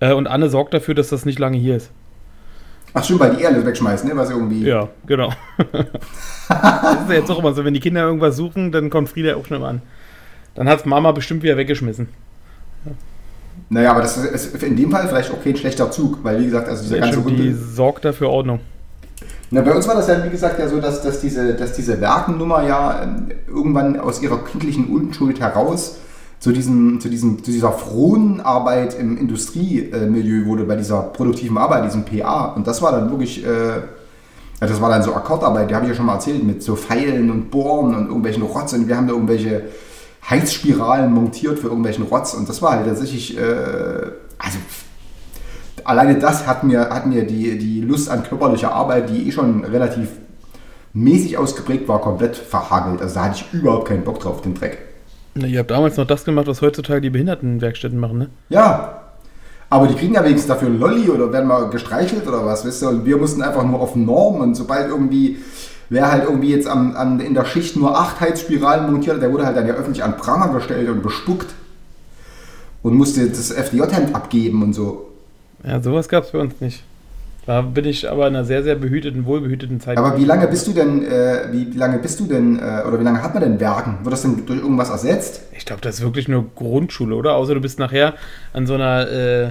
[0.00, 1.90] Äh, und Anne sorgt dafür, dass das nicht lange hier ist.
[2.92, 5.32] Ach stimmt, weil die Erle wegschmeißen, ne, was irgendwie, Ja, genau.
[5.58, 9.36] das ist ja jetzt auch immer so, wenn die Kinder irgendwas suchen, dann kommt Frieda
[9.36, 9.80] auch schnell an.
[10.56, 12.08] Dann hat Mama bestimmt wieder weggeschmissen.
[13.68, 16.68] naja, aber das ist in dem Fall vielleicht auch kein schlechter Zug, weil wie gesagt,
[16.68, 18.58] also dieser Sehr ganze schön, die Runde, sorgt dafür Ordnung.
[19.52, 22.00] Na, bei uns war das ja, wie gesagt, ja so, dass, dass diese, dass diese
[22.00, 25.98] Werkennummer ja ähm, irgendwann aus ihrer kindlichen Unschuld heraus
[26.40, 31.84] zu, diesem, zu, diesem, zu dieser frohen Arbeit im Industriemilieu wurde, bei dieser produktiven Arbeit,
[31.84, 32.46] diesem PA.
[32.56, 33.82] Und das war dann wirklich, äh,
[34.58, 37.30] das war dann so Akkordarbeit, die habe ich ja schon mal erzählt, mit so Pfeilen
[37.30, 38.72] und Bohren und irgendwelchen Rotz.
[38.72, 39.64] Und wir haben da irgendwelche
[40.28, 42.32] Heizspiralen montiert für irgendwelchen Rotz.
[42.32, 43.42] Und das war halt tatsächlich, äh,
[44.38, 44.58] also
[45.84, 49.62] alleine das hat mir, hat mir die, die Lust an körperlicher Arbeit, die eh schon
[49.64, 50.08] relativ
[50.94, 53.02] mäßig ausgeprägt war, komplett verhagelt.
[53.02, 54.89] Also da hatte ich überhaupt keinen Bock drauf, den Dreck.
[55.34, 58.30] Na, ihr habt damals noch das gemacht, was heutzutage die Behindertenwerkstätten machen, ne?
[58.48, 59.00] Ja,
[59.68, 62.88] aber die kriegen ja wenigstens dafür Lolli oder werden mal gestreichelt oder was, wisst ihr?
[62.88, 65.38] Und wir mussten einfach nur auf Norm und sobald irgendwie,
[65.88, 69.32] wer halt irgendwie jetzt am, an, in der Schicht nur acht Heizspiralen montiert hat, der
[69.32, 71.54] wurde halt dann ja öffentlich an Pranger gestellt und bespuckt
[72.82, 75.06] und musste das FDJ-Hemd abgeben und so.
[75.64, 76.82] Ja, sowas gab es bei uns nicht.
[77.46, 79.96] Da bin ich aber in einer sehr, sehr behüteten, wohlbehüteten Zeit.
[79.96, 83.00] Aber wie lange bist du denn, äh, wie, wie lange bist du denn, äh, oder
[83.00, 83.98] wie lange hat man denn Werken?
[84.02, 85.42] Wird das denn durch irgendwas ersetzt?
[85.56, 87.34] Ich glaube, das ist wirklich nur Grundschule, oder?
[87.34, 88.14] Außer du bist nachher
[88.52, 89.50] an so einer, äh,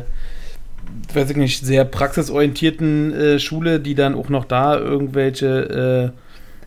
[1.13, 6.19] weiß ich nicht, sehr praxisorientierten äh, Schule, die dann auch noch da irgendwelche äh,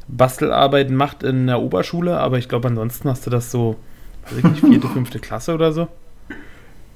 [0.09, 2.19] Bastelarbeiten macht in der Oberschule.
[2.19, 3.77] Aber ich glaube, ansonsten hast du das so,
[4.25, 5.87] weiß ich nicht, vierte, fünfte Klasse oder so.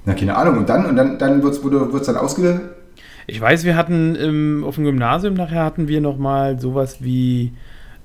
[0.03, 0.57] Na, keine Ahnung.
[0.57, 2.71] Und dann, und dann, dann wird es wird's dann ausge...
[3.27, 7.53] Ich weiß, wir hatten im, auf dem Gymnasium nachher hatten wir noch mal sowas wie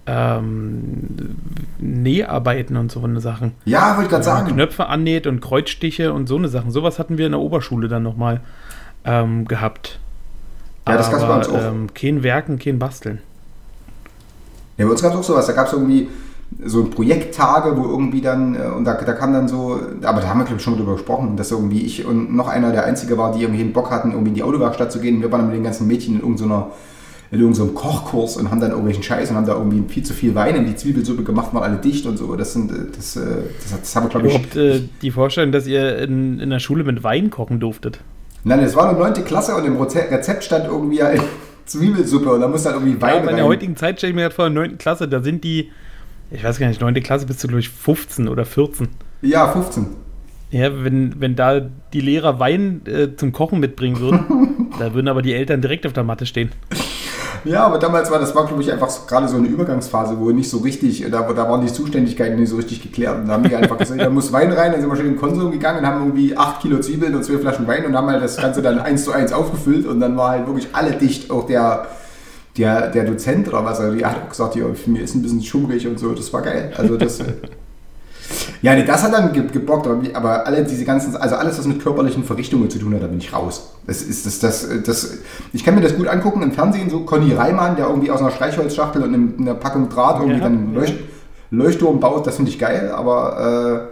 [0.06, 1.36] ähm,
[1.78, 3.52] Näharbeiten und so eine Sachen.
[3.64, 4.52] Ja, wollte ich gerade sagen.
[4.52, 6.72] Knöpfe annäht und Kreuzstiche und so eine Sachen.
[6.72, 8.40] Sowas hatten wir in der Oberschule dann nochmal
[9.04, 10.00] ähm, gehabt.
[10.88, 11.62] Ja, das gab's bei uns auch.
[11.62, 13.20] Ähm, kein Werken, kein Basteln.
[14.76, 15.46] Ja, bei uns gab es auch sowas.
[15.46, 16.08] Da gab es irgendwie
[16.64, 20.38] so Projekttage, wo irgendwie dann, äh, und da, da kam dann so, aber da haben
[20.40, 23.32] wir, glaube ich, schon drüber gesprochen, dass irgendwie ich und noch einer der Einzige war,
[23.32, 25.20] die irgendwie einen Bock hatten, irgendwie in die Autowerkstatt zu gehen.
[25.20, 26.70] Wir waren dann mit den ganzen Mädchen in irgendeiner
[27.30, 30.34] in irgendeinem Kochkurs und haben dann irgendwelchen Scheiß und haben da irgendwie viel zu viel
[30.34, 32.36] Wein in die Zwiebelsuppe gemacht, waren alle dicht und so.
[32.36, 33.20] Das sind, äh, das, äh,
[33.62, 34.34] das, das haben wir, glaube ich.
[34.34, 38.00] Überhaupt äh, die Vorstellung, dass ihr in, in der Schule mit Wein kochen durftet.
[38.44, 41.10] Nein, das war eine neunte Klasse und im Reze- Rezept stand irgendwie ja
[41.64, 44.14] Zwiebelsuppe und da muss dann irgendwie Ja, Wein aber in der heutigen Zeit stelle ich
[44.16, 44.76] mir gerade vor, in der 9.
[44.78, 45.70] Klasse, da sind die,
[46.32, 46.94] ich weiß gar nicht, 9.
[47.02, 48.88] Klasse bist du, glaube ich, 15 oder 14.
[49.22, 49.86] Ja, 15.
[50.50, 51.60] Ja, wenn, wenn da
[51.92, 55.92] die Lehrer Wein äh, zum Kochen mitbringen würden, da würden aber die Eltern direkt auf
[55.92, 56.50] der Matte stehen.
[57.44, 60.30] Ja, aber damals war das war, glaube ich, einfach so, gerade so eine Übergangsphase, wo
[60.30, 63.18] nicht so richtig, da, da waren die Zuständigkeiten nicht so richtig geklärt.
[63.18, 65.12] Und da haben die einfach gesagt, da muss Wein rein, dann sind wir schon in
[65.12, 68.06] den Konsum gegangen und haben irgendwie 8 Kilo Zwiebeln und 12 Flaschen Wein und haben
[68.08, 71.30] halt das Ganze dann eins zu eins aufgefüllt und dann war halt wirklich alle dicht,
[71.30, 71.88] auch der,
[72.56, 75.42] der, der Dozent oder was, also, der hat auch gesagt, ja, mir ist ein bisschen
[75.42, 76.72] schummrig und so, das war geil.
[76.76, 77.20] Also das.
[78.62, 81.66] Ja, nee, das hat dann ge gebockt, aber, aber alle diese ganzen, also alles, was
[81.66, 83.74] mit körperlichen Verrichtungen zu tun hat, da bin ich raus.
[83.86, 85.18] Das ist das, das, das,
[85.52, 88.30] ich kann mir das gut angucken im Fernsehen, so Conny Reimann, der irgendwie aus einer
[88.30, 90.80] Streichholzschachtel und in einer Packung Draht irgendwie Ja, dann ja.
[90.80, 90.94] Leucht
[91.50, 93.90] Leuchtturm baut, das finde ich geil, aber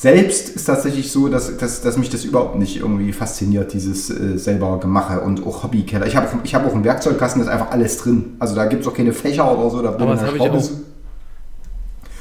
[0.00, 4.38] selbst ist tatsächlich so, dass, dass, dass mich das überhaupt nicht irgendwie fasziniert, dieses äh,
[4.38, 6.06] selber Gemache und auch Hobbykeller.
[6.06, 8.34] Ich habe ich hab auch einen Werkzeugkasten, da ist einfach alles drin.
[8.38, 9.82] Also da gibt es auch keine Fächer oder so.
[9.82, 10.54] Da Aber das habe ich auch.
[10.56, 10.72] ist-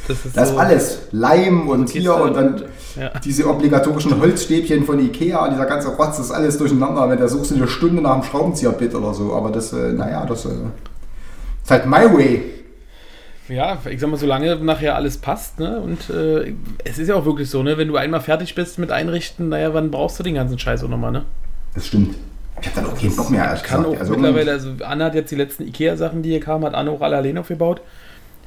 [0.09, 0.97] Das ist, da ist so- alles.
[1.13, 2.63] Leim und hier und dann
[2.99, 3.11] ja.
[3.23, 7.09] diese obligatorischen Holzstäbchen von Ikea und dieser ganze Rotz, das ist alles durcheinander.
[7.09, 9.33] Wenn da suchst du eine Stunde nach einem Schraubenzieherbit oder so.
[9.33, 12.43] Aber das, äh, naja, das äh, ist halt my way.
[13.49, 15.79] Ja, ich sag mal, solange nachher alles passt, ne?
[15.79, 16.53] Und äh,
[16.85, 17.77] es ist ja auch wirklich so, ne?
[17.77, 20.89] Wenn du einmal fertig bist mit Einrichten, naja, wann brauchst du den ganzen Scheiß auch
[20.89, 21.25] nochmal, ne?
[21.73, 22.15] Das stimmt.
[22.61, 23.53] Ich habe dann auch keinen Bock mehr.
[23.55, 23.97] Ich kann gesagt.
[23.97, 26.91] auch Also mittlerweile, also Anna hat jetzt die letzten Ikea-Sachen, die hier kamen, hat Anna
[26.91, 27.81] auch alle alleine aufgebaut.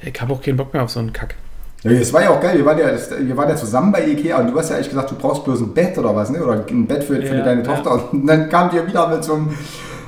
[0.01, 1.35] Ich habe auch keinen Bock mehr auf so einen Kack.
[1.83, 2.57] Ja, das war ja auch geil.
[2.57, 5.11] Wir waren ja, wir waren ja zusammen bei Ikea und du hast ja eigentlich gesagt,
[5.11, 6.41] du brauchst bloß ein Bett oder was, ne?
[6.41, 7.67] Oder ein Bett für, für Ja, deine ja.
[7.67, 8.13] Tochter.
[8.13, 9.53] Und dann kam dir wieder mit so einem,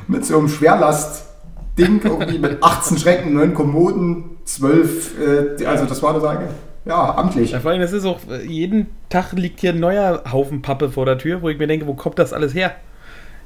[0.08, 6.12] mit so einem Schwerlast-Ding irgendwie mit 18 Schränken, 9 Kommoden, 12, äh, also das war
[6.12, 6.48] eine Sage.
[6.86, 7.52] Ja, amtlich.
[7.52, 10.90] Ja, vor allem, das ist auch, äh, jeden Tag liegt hier ein neuer Haufen Pappe
[10.92, 12.76] vor der Tür, wo ich mir denke, wo kommt das alles her?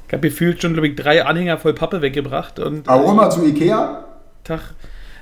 [0.08, 3.30] Ich habe gefühlt schon, glaube ich, drei Anhänger voll Pappe weggebracht und äh, Auch immer
[3.30, 4.04] zu Ikea.
[4.44, 4.74] Tag.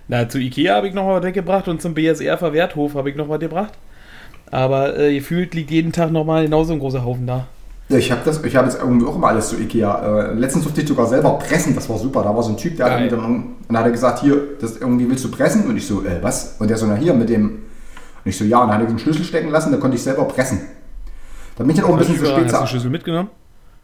[0.08, 3.30] Na, zu Ikea habe ich noch mal weggebracht und zum BSR Verwerthof habe ich noch
[3.30, 3.74] was gebracht.
[4.50, 7.48] Aber äh, gefühlt liegt jeden Tag noch mal genauso ein großer Haufen da.
[7.89, 10.30] Ja, ich habe das, ich habe jetzt irgendwie auch immer alles zu Ikea.
[10.30, 12.21] Äh, letztens durfte ich sogar selber pressen, das war super.
[12.23, 13.04] Da war so ein Typ, der hat Geil.
[13.06, 15.67] mir dann, und dann hat er gesagt, hier, das irgendwie willst du pressen?
[15.67, 16.56] Und ich so, äh, was?
[16.60, 17.45] Und der so, na hier mit dem.
[17.50, 17.60] Und
[18.26, 20.26] ich so, ja, und dann hat er den Schlüssel stecken lassen, da konnte ich selber
[20.26, 20.60] pressen.
[21.56, 22.67] Da bin ich dann auch ein bisschen zu spät Hast du den.
[22.67, 23.30] Schlüssel mitgenommen?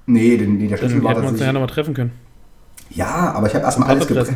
[0.06, 1.54] Nee, den, nee, der Dann Schlüssel war hätten wir uns ja tatsächlich.
[1.54, 2.12] noch mal treffen können.
[2.90, 4.34] Ja, aber ich habe erstmal alles gepresst.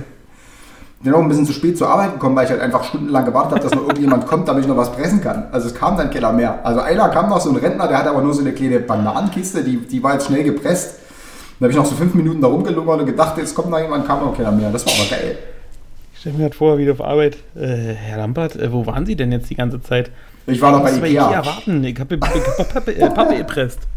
[1.04, 3.52] Bin auch ein bisschen zu spät zur Arbeit gekommen, weil ich halt einfach stundenlang gewartet
[3.52, 5.46] habe, dass noch irgendjemand kommt, damit ich noch was pressen kann.
[5.52, 6.60] Also es kam dann keiner mehr.
[6.66, 9.64] Also einer kam noch, so ein Rentner, der hatte aber nur so eine kleine Bananenkiste,
[9.64, 10.96] die, die war jetzt schnell gepresst.
[11.60, 14.08] Dann habe ich noch so fünf Minuten da rumgelungert und gedacht, jetzt kommt noch jemand,
[14.08, 14.72] kam noch keiner mehr.
[14.72, 15.38] Das war aber geil.
[16.14, 17.38] Ich stelle mir gerade vor, wieder auf Arbeit.
[17.56, 20.10] Äh, Herr Lampert, äh, wo waren Sie denn jetzt die ganze Zeit?
[20.48, 21.46] Ich war noch bei Ich muss Ikea.
[21.46, 21.84] warten.
[21.84, 23.80] Ich habe hab Pappe, äh, Pappe gepresst.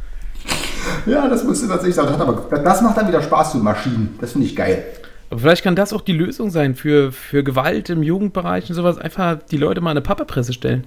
[1.07, 2.07] Ja, das musste tatsächlich sein.
[2.07, 4.17] Das, hat aber, das macht dann wieder Spaß zu Maschinen.
[4.21, 4.83] Das finde ich geil.
[5.31, 8.99] Aber vielleicht kann das auch die Lösung sein für, für Gewalt im Jugendbereich und sowas.
[8.99, 10.85] Einfach die Leute mal eine Pappepresse stellen.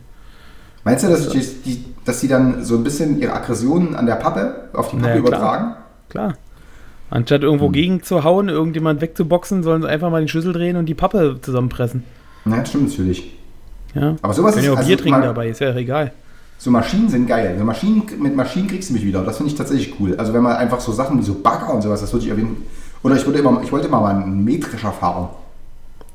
[0.83, 4.15] Meinst du, dass, die, die, dass die dann so ein bisschen ihre Aggressionen an der
[4.15, 5.27] Pappe auf die Pappe Ja, klar.
[5.27, 5.75] übertragen?
[6.09, 6.33] Klar.
[7.09, 10.87] Anstatt irgendwo gegen zu hauen, irgendjemand wegzuboxen, sollen sie einfach mal den Schlüssel drehen und
[10.87, 12.03] die Pappe zusammenpressen.
[12.45, 13.37] Ja, das stimmt natürlich.
[13.95, 14.15] Ja.
[14.21, 16.11] Aber sowas Können ist ja auch also Bier trinken mal- dabei, ist ja egal.
[16.57, 17.55] So Maschinen sind geil.
[17.57, 19.23] So Maschinen, mit Maschinen kriegst du mich wieder.
[19.23, 20.15] Das finde ich tatsächlich cool.
[20.17, 22.57] Also wenn man einfach so Sachen wie so Bagger und sowas, das würde ich erwähnen.
[23.03, 25.29] Oder ich immer, ich wollte immer mal einen Mähdrescher fahren.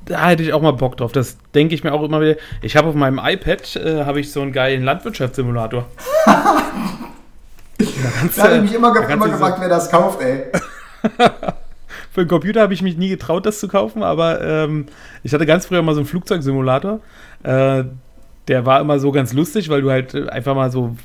[0.07, 1.12] Da hätte ich auch mal Bock drauf.
[1.12, 2.37] Das denke ich mir auch immer wieder.
[2.62, 5.85] Ich habe auf meinem iPad äh, habe ich so einen geilen Landwirtschaftssimulator.
[6.24, 6.35] da
[8.37, 10.44] Da habe ich mich immer, ge immer du so- gefragt, wer das kauft, ey.
[12.12, 14.87] Für den Computer habe ich mich nie getraut, das zu kaufen, aber ähm,
[15.22, 17.01] ich hatte ganz früher mal so einen Flugzeugsimulator.
[17.44, 17.85] Äh,
[18.48, 20.96] der war immer so ganz lustig, weil du halt äh, einfach mal so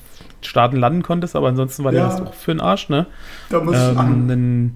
[0.42, 2.08] starten, landen konntest, aber ansonsten war der Ja.
[2.10, 3.06] das auch für den Arsch, ne?
[3.50, 4.76] Da muss ich Ähm, lachen.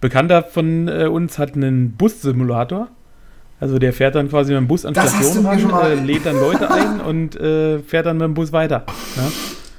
[0.00, 2.88] Bekannter von äh, uns hat einen Bussimulator.
[3.58, 5.70] Also der fährt dann quasi mit dem Bus an Das hast Station du mir schon
[5.70, 8.84] ran, äh, lädt dann Leute ein und äh, fährt dann mit dem Bus weiter.
[9.16, 9.22] Ja?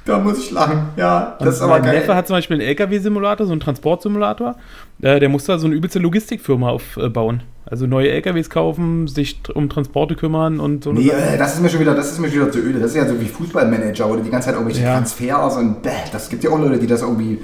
[0.05, 0.87] Da muss ich lachen.
[0.95, 1.99] Ja, Und das ist aber geil.
[1.99, 4.55] Neffe hat zum Beispiel einen LKW-Simulator, so einen Transportsimulator.
[5.01, 7.43] Äh, der muss da so eine übelste Logistikfirma aufbauen.
[7.65, 10.93] Also neue LKWs kaufen, sich um Transporte kümmern und so.
[10.93, 12.79] Nee, äh, das ist mir schon wieder, das ist mir schon wieder zu öde.
[12.79, 14.93] Das ist ja so wie Fußballmanager oder die ganze Zeit irgendwelche Ja.
[14.95, 17.39] Transfers und bäh, das gibt ja auch Leute, die das irgendwie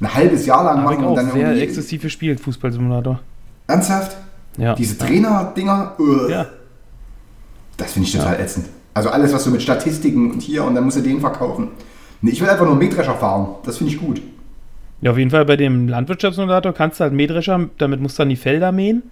[0.00, 3.20] ein halbes Jahr lang machen und auch dann sehr irgendwie exzessiv gespielt, Fußballsimulator.
[3.66, 4.16] ernsthaft
[4.56, 4.74] Ja.
[4.74, 5.96] diese Trainer-Dinger.
[6.28, 6.46] Ja.
[7.76, 8.66] Das finde ich total ätzend.
[8.94, 11.68] Also alles, was so mit Statistiken und hier und dann musst du den verkaufen.
[12.20, 13.46] Nee, ich will einfach nur Mähdrescher fahren.
[13.64, 14.20] Das finde ich gut.
[15.00, 18.28] Ja, auf jeden Fall bei dem Landwirtschaftssimulator kannst du halt Mähdrescher, damit musst du dann
[18.30, 19.02] die Felder mähen.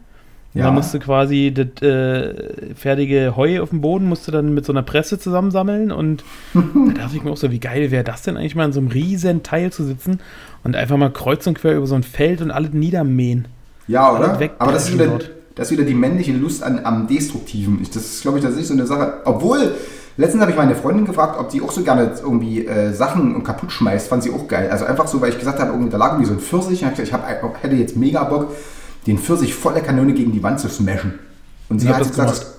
[0.54, 0.64] Ja.
[0.64, 4.64] dann musst du quasi das äh, fertige Heu auf dem Boden, musst du dann mit
[4.64, 5.92] so einer Presse zusammensammeln.
[5.92, 6.62] Und da
[7.02, 8.88] dachte ich mir auch so, wie geil wäre das denn eigentlich mal in so einem
[8.88, 10.18] riesen Teil zu sitzen
[10.66, 13.48] und einfach mal kreuz und quer über so ein Feld und alles niedermähen.
[13.88, 14.38] Ja, oder?
[14.58, 15.06] Aber das ist, wieder,
[15.54, 17.80] das ist wieder die männliche Lust an, am Destruktiven.
[17.82, 19.14] Ich- Das ist, glaube ich, tatsächlich so eine Sache.
[19.24, 19.74] Obwohl,
[20.16, 23.70] letztens habe ich meine Freundin gefragt, ob die auch so gerne irgendwie äh, Sachen kaputt
[23.72, 24.08] schmeißt.
[24.08, 24.68] Fand sie auch geil.
[24.70, 26.68] Also einfach so, weil ich gesagt habe, irgendwie, da lag irgendwie so ein Pfirsich.
[26.68, 28.48] Und ich, hab, gesagt, ich hab, hätte jetzt mega Bock,
[29.06, 31.18] den Pfirsich voller Kanone gegen die Wand zu smashen.
[31.68, 32.54] Und sie Und hat gesagt, das,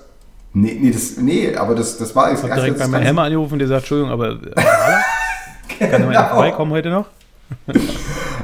[0.54, 3.24] nee, nee, das, nee, aber das, das war jetzt Ich habe direkt bei meinem Hammer
[3.24, 4.38] angerufen und der sagt, Entschuldigung, aber äh,
[5.80, 6.28] kann er mal Genau.
[6.30, 7.06] vorbeikommen heute noch?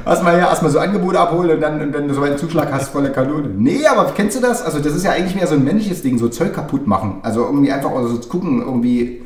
[0.06, 3.10] Erstmal ja, erstmal so Angebote abholen und dann, wenn du so einen Zuschlag hast, volle
[3.10, 3.48] Kanone.
[3.48, 4.62] Nee, aber kennst du das?
[4.62, 7.20] Also das ist ja eigentlich mehr so ein männliches Ding, so Zeug kaputt machen.
[7.22, 9.22] Also irgendwie einfach oder so zu gucken, irgendwie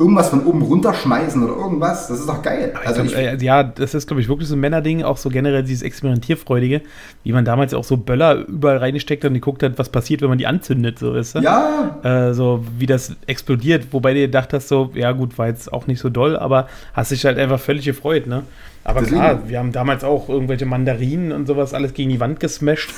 [0.00, 2.06] irgendwas von oben runterschmeißen oder irgendwas.
[2.06, 2.72] Das ist doch geil.
[2.84, 5.16] Also Ich ich, glaub, äh, ja, das ist, glaube ich, wirklich so ein Männerding, auch
[5.16, 6.82] so generell dieses Experimentierfreudige,
[7.24, 10.28] wie man damals auch so Böller überall reingesteckt hat und geguckt hat, was passiert, wenn
[10.28, 11.38] man die anzündet, so weißt du?
[11.40, 15.72] ja, Äh, so wie das explodiert, wobei du gedacht hast, so, ja gut, war jetzt
[15.72, 18.44] auch nicht so doll, aber hast dich halt einfach völlig gefreut, ne?
[18.84, 19.20] Aber Deswegen.
[19.20, 22.92] klar, wir haben damals auch irgendwelche Mandarinen und sowas alles gegen die Wand gesmasht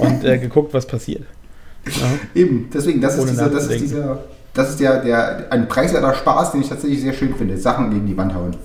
[0.00, 1.22] und äh, geguckt, was passiert.
[1.86, 2.18] Ja.
[2.34, 2.68] eben.
[2.72, 4.18] Deswegen, das ist, Ohne dieser, das ist dieser,
[4.54, 7.56] das ist der, der, ein preiswerter Spaß, den ich tatsächlich sehr schön finde.
[7.56, 8.56] Sachen gegen die Wand hauen.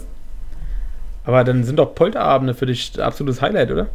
[1.26, 3.88] Aber dann sind doch Polterabende für dich absolutes Highlight, oder?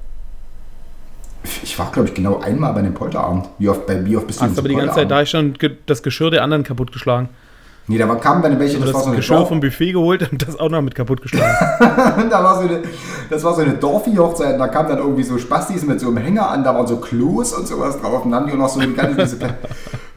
[1.62, 3.48] Ich war, glaube ich, genau einmal bei einem Polterabend.
[3.58, 5.54] Wie oft, bei, wie oft bist du Hast aber die ganze Zeit da schon
[5.86, 7.28] das Geschirr der anderen kaputtgeschlagen.
[7.88, 9.60] Nee, da war- kamen dann welche, Also das, war das so eine Geschirr Dorf- vom
[9.60, 11.56] Buffet geholt und das auch noch mit kaputtgeschlagen.
[12.30, 12.82] da war so eine,
[13.30, 16.18] das war so eine Dorfi-Hochzeit, und da kamen dann irgendwie so Spastis mit so einem
[16.18, 18.68] Hänger an, da waren so Klos und sowas drauf und dann haben die auch noch
[18.68, 19.56] so die ganze diese Per-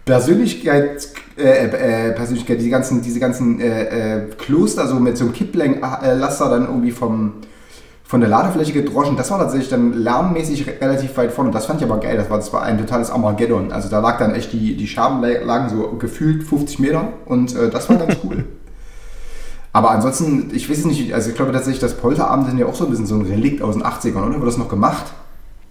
[0.05, 1.07] Persönlichkeit,
[1.37, 6.49] äh, äh, Persönlichkeit, diese ganzen, diese ganzen äh, äh, Kloster so mit so einem Kippläng-Laster
[6.49, 7.33] dann irgendwie vom,
[8.11, 9.15] von der Ladefläche gedroschen.
[9.15, 11.49] Das war tatsächlich dann lärmmäßig re- relativ weit vorne.
[11.51, 12.17] Das fand ich aber geil.
[12.17, 13.71] Das war, das war ein totales Armageddon.
[13.71, 17.55] Also da lag dann echt die, die Scherben la- lagen so gefühlt 50 Meter und
[17.55, 18.43] äh, das war ganz cool.
[19.73, 22.75] Aber ansonsten, ich weiß es nicht, also ich glaube tatsächlich, das Polterabend sind ja auch
[22.75, 24.35] so ein bisschen so ein Relikt aus den 80ern, oder?
[24.35, 25.05] Wurde das noch gemacht?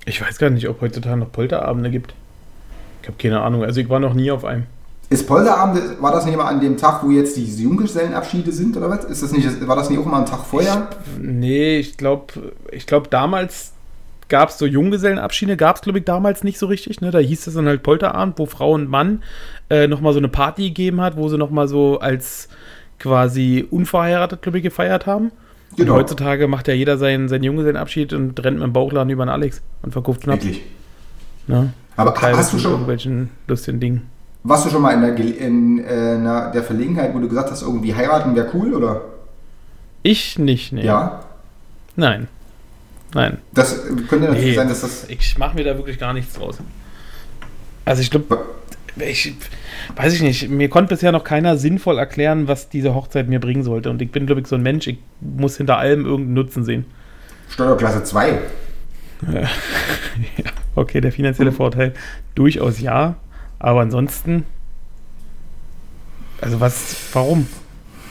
[0.07, 2.15] Ich weiß gar nicht, ob heutzutage noch Polterabende gibt.
[3.03, 3.63] Ich habe keine Ahnung.
[3.65, 4.65] Also ich war noch nie auf einem.
[5.11, 8.89] Ist Polterabend, war das nicht immer an dem Tag, wo jetzt diese Junggesellenabschiede sind, oder
[8.89, 9.05] was?
[9.07, 10.89] Ist das nicht, war das nicht auch immer am Tag vorher?
[11.21, 13.73] Nee, ich glaube, ich glaub, damals
[14.29, 17.01] gab es so Junggesellenabschiede, gab es, glaube ich, damals nicht so richtig.
[17.01, 17.11] Ne?
[17.11, 19.25] Da hieß es dann halt Polterabend, wo Frau und Mann
[19.69, 22.49] äh, nochmal so eine Party gegeben hat, wo sie nochmal so als
[23.01, 25.33] quasi unverheiratet, glaube ich, gefeiert haben.
[25.77, 25.95] Genau.
[25.95, 29.31] Und heutzutage macht ja jeder seinen, seinen Junggesellenabschied und rennt mit dem Bauchladen über den
[29.31, 30.45] Alex und verkauft Schnaps.
[30.45, 30.63] Wirklich.
[31.49, 31.73] Ne?
[31.97, 34.10] Aber hast du schon, irgendwelchen lustigen Dingen.
[34.43, 35.85] Warst du schon mal in der, in, äh,
[36.17, 39.03] einer- der Verlegenheit, wo du gesagt hast, irgendwie heiraten wäre cool, oder?
[40.03, 40.85] Ich nicht, ne.
[40.85, 41.25] Ja.
[41.97, 42.29] Nein.
[43.15, 43.39] Nein.
[43.53, 45.05] Das könnte natürlich Nee, sein, dass das.
[45.09, 46.59] Ich mache mir da wirklich gar nichts draus.
[47.85, 48.39] Also ich glaube,
[48.97, 49.35] ich
[49.97, 53.63] weiß ich nicht, mir konnte bisher noch keiner sinnvoll erklären, was diese Hochzeit mir bringen
[53.65, 53.91] sollte.
[53.91, 56.85] Und ich bin, glaube ich, so ein Mensch, ich muss hinter allem irgendeinen Nutzen sehen.
[57.51, 58.39] Steuerklasse 2.
[59.33, 59.49] Ja,
[60.77, 61.93] okay, der finanzielle Vorteil
[62.35, 63.17] durchaus ja,
[63.61, 64.45] aber ansonsten,
[66.41, 67.47] also was, warum?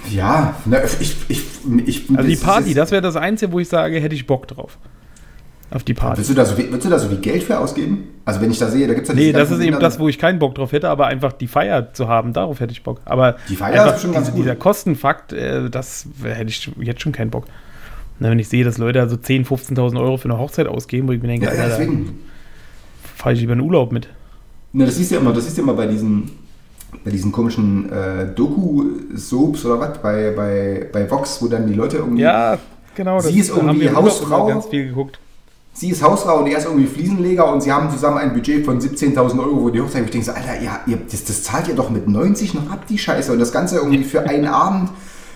[0.09, 1.45] Ja, na, ich, ich,
[1.85, 2.09] ich.
[2.15, 4.77] Also die Party, das wäre das Einzige, wo ich sage, hätte ich Bock drauf.
[5.71, 6.17] Auf die Party.
[6.17, 8.05] Willst du, da so, viel- willst du da so viel Geld für ausgeben?
[8.25, 10.07] Also wenn ich da sehe, da gibt es ja Nee, das ist eben das, wo
[10.09, 13.01] ich keinen Bock drauf hätte, aber einfach die Feier zu haben, darauf hätte ich Bock.
[13.05, 14.45] Aber Die Feier ist schon ganz diese, gut.
[14.45, 17.45] dieser Kostenfakt, äh, das hätte ich jetzt schon keinen Bock.
[18.17, 21.12] Na, wenn ich sehe, dass Leute also 10.000, 15.000 Euro für eine Hochzeit ausgeben, wo
[21.12, 22.19] ich mir denke, Ja, ja, Alter, da deswegen.
[23.15, 24.07] fahre ich lieber in Urlaub mit.
[24.71, 26.29] Ne, das du ja immer, das siehst du immer bei diesen,
[27.03, 31.97] bei diesen komischen äh, Doku-Soaps oder was, bei, bei, bei Vox, wo dann die Leute
[31.97, 32.21] irgendwie.
[32.21, 32.58] Ja,
[32.95, 33.19] genau.
[33.19, 34.45] Sie ist irgendwie Hausfrau.
[34.45, 35.19] ganz viel geguckt.
[35.73, 38.79] Sie ist Hausfrau und er ist irgendwie Fliesenleger und sie haben zusammen ein Budget von
[38.82, 41.75] 17.000 Euro, wo die Hochzeit, ich denke so, Alter, ja, ihr, das, das zahlt ihr
[41.75, 43.32] doch mit 90 noch ab, die Scheiße.
[43.32, 44.89] Und das Ganze irgendwie für einen Abend,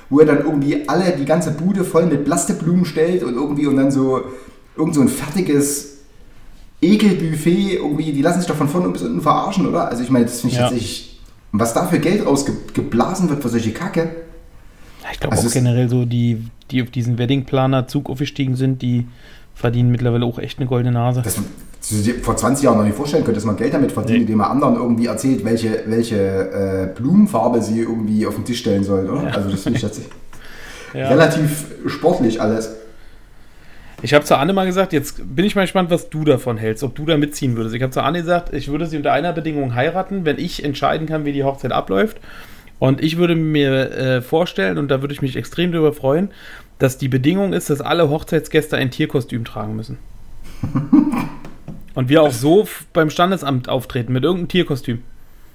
[0.10, 3.78] wo er dann irgendwie alle, die ganze Bude voll mit Plastikblumen stellt und irgendwie und
[3.78, 4.22] dann so,
[4.76, 5.92] irgend so ein fertiges
[6.84, 9.88] Ekelbuffet, irgendwie, die lassen sich doch von vorne bis unten verarschen, oder?
[9.89, 10.67] Also ich meine, das finde ich Ja.
[10.67, 11.19] tatsächlich,
[11.52, 14.10] was da für Geld rausgeblasen wird für solche Kacke.
[15.04, 19.08] Ja, Ich glaube Also auch generell so, die, die auf diesen Weddingplaner-Zug aufgestiegen sind, die
[19.56, 21.22] verdienen mittlerweile auch echt eine goldene Nase.
[21.24, 24.15] Das das du vor 20 Jahren noch nicht vorstellen könntest, dass man Geld damit verdient,
[24.19, 24.22] Nee.
[24.24, 28.86] indem man anderen irgendwie erzählt, welche, welche äh, Blumenfarbe sie irgendwie auf den Tisch stellen
[28.86, 29.24] sollen, oder?
[29.24, 29.30] Ja.
[29.32, 30.13] Also das finde ich tatsächlich
[30.93, 31.10] Ja.
[31.10, 32.69] relativ sportlich alles.
[34.04, 36.84] Ich habe zu Anne mal gesagt, jetzt bin ich mal gespannt, was du davon hältst,
[36.84, 37.74] ob du da mitziehen würdest.
[37.74, 41.08] Ich habe zu Anne gesagt, ich würde sie unter einer Bedingung heiraten, wenn ich entscheiden
[41.08, 42.18] kann, wie die Hochzeit abläuft.
[42.80, 46.32] Und ich würde mir äh, vorstellen, und da würde ich mich extrem darüber freuen,
[46.80, 49.98] dass die Bedingung ist, dass alle Hochzeitsgäste ein Tierkostüm tragen müssen.
[51.96, 55.02] und wir auch so beim Standesamt auftreten mit irgendeinem Tierkostüm.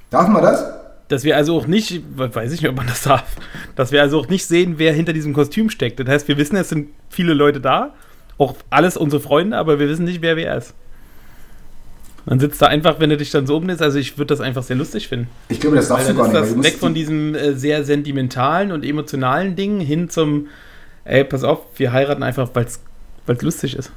[0.08, 0.64] Darf man das?
[1.08, 3.36] Dass wir also auch nicht, weiß ich nicht, ob man das darf,
[3.76, 6.00] dass wir also auch nicht sehen, wer hinter diesem Kostüm steckt.
[6.00, 7.92] Das heißt, wir wissen, es sind viele Leute da,
[8.38, 10.74] auch alles unsere Freunde, aber wir wissen nicht, wer wer ist.
[12.26, 14.62] Man sitzt da einfach, wenn du dich dann so umnimmst, also ich würde das einfach
[14.62, 15.28] sehr lustig finden.
[15.48, 16.56] Ich glaube, das darfst du gar ist nicht.
[16.58, 20.48] das weg von die- diesem äh, sehr sentimentalen und emotionalen Ding hin zum,
[21.04, 23.90] ey, pass auf, wir heiraten einfach, weil es lustig ist.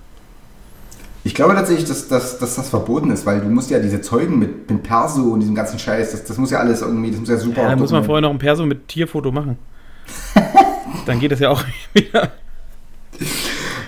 [1.24, 4.40] Ich glaube tatsächlich, dass, dass, dass das verboten ist, weil du musst ja diese Zeugen
[4.40, 7.30] mit, mit Perso und diesem ganzen Scheiß, das, das muss ja alles irgendwie, das muss
[7.30, 7.62] ja super.
[7.64, 9.58] Ja, dann muss man vorher noch ein Perso mit Tierfoto machen.
[11.06, 12.32] dann geht das ja auch wieder.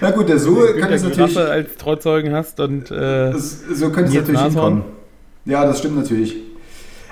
[0.04, 1.34] Na gut, der so könnte es natürlich.
[1.34, 4.84] Giraffe als Trauzeugen hast und äh, Das, so könnte es natürlich hinkommen.
[5.46, 6.36] Ja, das stimmt natürlich.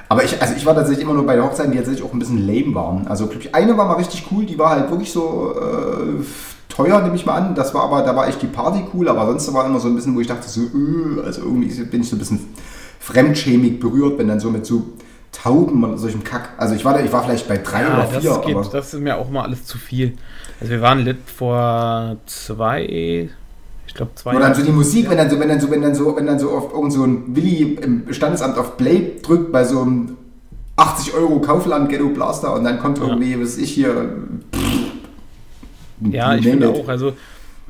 [0.10, 2.46] Aber ich, also ich war tatsächlich immer nur bei Hochzeiten, die tatsächlich auch ein bisschen
[2.46, 3.08] lame waren.
[3.08, 6.22] Also ich, eine war mal richtig cool, die war halt wirklich so äh,
[6.68, 7.56] teuer, nehme ich mal an.
[7.56, 9.96] Das war aber, da war echt die Party cool, aber sonst war immer so ein
[9.96, 12.50] bisschen, wo ich dachte so, äh, also irgendwie bin ich so ein bisschen
[13.00, 14.84] fremdschämig berührt, wenn dann so mit so
[15.42, 16.50] Tauben und solchem Kack.
[16.58, 18.70] Also ich war da, ich war vielleicht bei drei ja, oder vier, das, geht, aber
[18.72, 20.14] das ist mir auch mal alles zu viel.
[20.60, 23.30] Also wir waren lit vor zwei,
[23.88, 24.72] ich glaube zwei Oder dann so die.
[24.72, 26.94] Musik, wenn dann so, wenn dann so, wenn dann so, wenn dann so auf irgend
[26.94, 30.18] so ein Willi im Standesamt auf Play drückt bei so einem
[30.76, 34.10] 80 Euro Kaufland Ghetto Blaster und dann kommt irgendwie, was weiß ich hier.
[36.02, 37.14] Ja, ich finde auch, also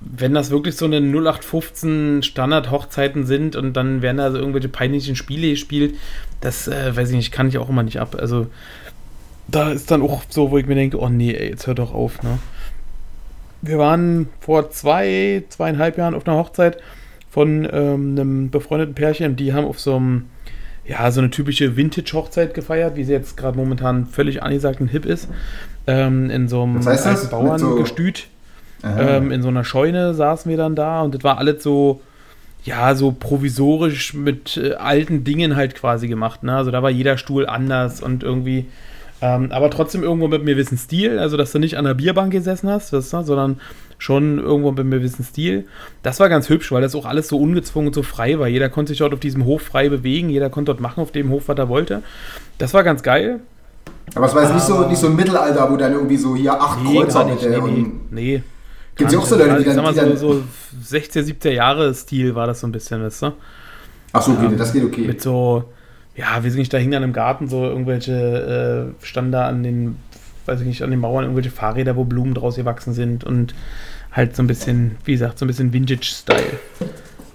[0.01, 5.15] wenn das wirklich so eine 0815 Standard-Hochzeiten sind und dann werden da so irgendwelche peinlichen
[5.15, 5.95] Spiele gespielt,
[6.41, 8.15] das äh, weiß ich nicht, kann ich auch immer nicht ab.
[8.19, 8.47] Also
[9.47, 11.93] da ist dann auch so, wo ich mir denke, oh nee, ey, jetzt hört doch
[11.93, 12.39] auf, ne?
[13.61, 16.77] Wir waren vor zwei, zweieinhalb Jahren auf einer Hochzeit
[17.29, 20.25] von ähm, einem befreundeten Pärchen die haben auf so einem,
[20.85, 25.05] ja, so eine typische Vintage-Hochzeit gefeiert, wie sie jetzt gerade momentan völlig angesagt und hip
[25.05, 25.29] ist.
[25.85, 27.21] Ähm, in so einem Was heißt das?
[27.23, 28.27] so- Bauerngestüt.
[28.27, 28.40] Aha.
[28.83, 32.01] Ähm, in so einer Scheune saßen wir dann da und das war alles so,
[32.63, 36.43] ja, so provisorisch mit äh, alten Dingen halt quasi gemacht.
[36.43, 36.55] Ne?
[36.55, 38.65] Also da war jeder Stuhl anders und irgendwie,
[39.21, 41.19] ähm, aber trotzdem irgendwo mit einem gewissen Stil.
[41.19, 43.59] Also, dass du nicht an der Bierbank gesessen hast, weißt du, sondern
[43.99, 45.67] schon irgendwo mit einem gewissen Stil.
[46.01, 48.47] Das war ganz hübsch, weil das auch alles so ungezwungen und so frei war.
[48.47, 51.29] Jeder konnte sich dort auf diesem Hof frei bewegen, jeder konnte dort machen auf dem
[51.29, 52.01] Hof, was er wollte.
[52.57, 53.41] Das war ganz geil.
[54.15, 56.59] aber es war jetzt nicht so, nicht so ein Mittelalter, wo dann irgendwie so hier
[56.59, 57.43] acht Kreuzer gar nicht.
[57.43, 57.51] mit
[58.11, 58.43] Nee, der nee,
[58.99, 59.35] ja Gar auch so.
[59.35, 60.43] Leute, die Also, dann- mal, die so, dann- so
[60.83, 63.31] 16, 17 Jahre Stil war das so ein bisschen, weißt du?
[64.13, 65.07] Ach so, okay, Ja, das geht okay.
[65.07, 65.63] Mit so,
[66.15, 69.63] ja, weiß ich nicht, da hingen dann im Garten so irgendwelche, äh, standen da an
[69.63, 69.95] den,
[70.45, 73.53] weiß ich nicht, an den Mauern irgendwelche Fahrräder, wo Blumen draus gewachsen sind und
[74.11, 76.59] halt so ein bisschen, wie gesagt, so ein bisschen Vintage-Style.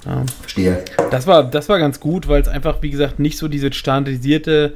[0.04, 0.22] Ja.
[0.40, 0.84] Verstehe.
[1.10, 4.74] Das war, das war ganz gut, weil es einfach, wie gesagt, nicht so diese standardisierte,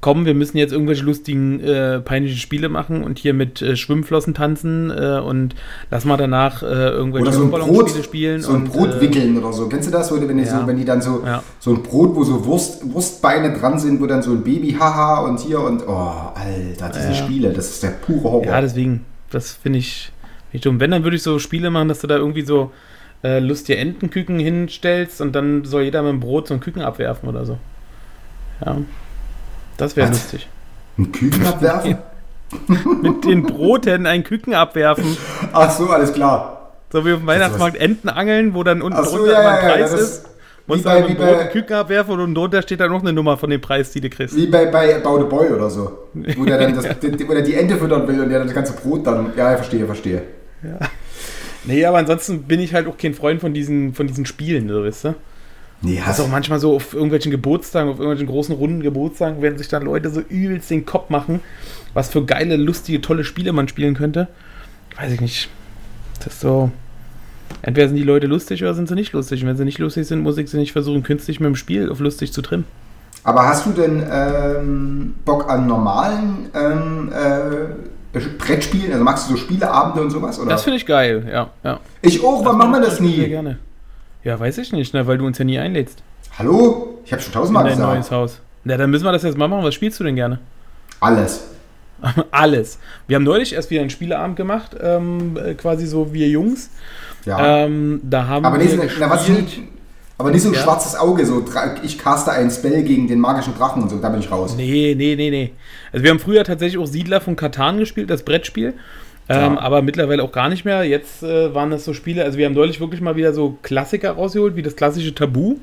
[0.00, 4.32] komm, wir müssen jetzt irgendwelche lustigen, äh, peinlichen Spiele machen und hier mit äh, Schwimmflossen
[4.32, 5.54] tanzen äh, und
[5.90, 8.40] lass mal danach äh, irgendwelche Oder so ein Brot, spielen.
[8.40, 9.68] so ein und, Brot äh, wickeln oder so.
[9.68, 10.60] Kennst du das, wenn, die ja.
[10.60, 11.42] so, wenn die dann so, Ja.
[11.58, 15.20] so ein Brot, wo so Wurst, Wurstbeine dran sind, wo dann so ein Baby, haha,
[15.20, 17.14] und hier und, oh, Alter, diese Ja.
[17.14, 18.46] Spiele, das ist der pure Horror.
[18.46, 20.12] Ja, deswegen, das finde ich
[20.52, 20.80] nicht dumm.
[20.80, 22.72] Wenn, dann würde ich so Spiele machen, dass du da irgendwie so
[23.22, 27.28] äh, lustige Entenküken hinstellst und dann soll jeder mit dem Brot so einen Küken abwerfen
[27.28, 27.58] oder so.
[28.64, 28.78] Ja.
[29.80, 30.48] Das wäre lustig.
[30.98, 31.98] Ein Küken abwerfen?
[33.02, 35.16] Mit den Broten einen Küken abwerfen.
[35.52, 36.72] Ach so, alles klar.
[36.92, 39.44] So wie auf dem Weihnachtsmarkt Enten angeln, wo dann unten Ach so, drunter ja, ein
[39.44, 40.24] ja, ja, Preis das ist.
[40.66, 43.12] Musst bei- dann Brot bei- einen Küken abwerfen und unten drunter steht dann noch eine
[43.12, 44.36] Nummer von dem Preis, die du kriegst.
[44.36, 45.98] Wie bei, bei About a Boy oder so.
[46.14, 48.72] Wo der dann das, die, wo der die Ente füttern will und der das ganze
[48.74, 49.32] Brot dann.
[49.36, 50.22] Ja, ja, verstehe, verstehe.
[51.64, 54.84] Nee, aber ansonsten bin ich halt auch kein Freund von diesen, von diesen Spielen, so,
[54.84, 55.14] weißt du?
[55.82, 59.40] Nee, Das hast ist auch manchmal so auf irgendwelchen Geburtstagen, auf irgendwelchen großen runden Geburtstagen,
[59.40, 61.40] werden sich dann Leute so übelst den Kopf machen,
[61.94, 64.28] was für geile, lustige, tolle Spiele man spielen könnte.
[64.96, 65.48] Weiß ich nicht.
[66.18, 66.70] Das ist so.
[67.62, 69.42] Entweder sind die Leute lustig oder sind sie nicht lustig.
[69.42, 71.90] Und wenn sie nicht lustig sind, muss ich sie nicht versuchen, künstlich mit dem Spiel
[71.90, 72.64] auf lustig zu trimmen.
[73.24, 78.92] Aber hast du denn ähm, Bock an normalen ähm, äh, Brettspielen?
[78.92, 80.38] Also magst du so Spieleabende und sowas?
[80.38, 80.50] Oder?
[80.50, 81.50] Das finde ich geil, ja.
[81.64, 81.80] ja.
[82.02, 83.26] ich auch, warum machen wir das nie?
[83.26, 83.58] gerne.
[84.24, 86.02] Ja, weiß ich nicht, ne, weil du uns ja nie einlädst.
[86.38, 86.98] Hallo?
[87.04, 87.92] Ich habe schon In tausendmal dein gesagt.
[87.94, 88.40] neues Haus.
[88.64, 89.64] Na, dann müssen wir das jetzt mal machen.
[89.64, 90.38] Was spielst du denn gerne?
[91.00, 91.44] Alles.
[92.30, 92.78] Alles.
[93.06, 96.70] Wir haben neulich erst wieder einen Spieleabend gemacht, ähm, äh, quasi so wir Jungs.
[97.24, 97.64] Ja.
[97.64, 99.26] Ähm, da haben aber, nicht, so- na, was
[100.18, 100.60] aber nicht so ein Ja.
[100.60, 101.42] schwarzes Auge, so
[101.82, 104.54] ich caste ein Spell gegen den magischen Drachen und so, da bin ich raus.
[104.56, 105.52] Nee, nee, nee, nee.
[105.92, 108.74] Also wir haben früher tatsächlich auch Siedler von Katan gespielt, das Brettspiel.
[109.30, 109.58] Ähm.
[109.58, 110.82] Aber mittlerweile auch gar nicht mehr.
[110.84, 114.12] Jetzt äh, waren das so Spiele, also wir haben neulich wirklich mal wieder so Klassiker
[114.12, 115.56] rausgeholt, wie das klassische Tabu.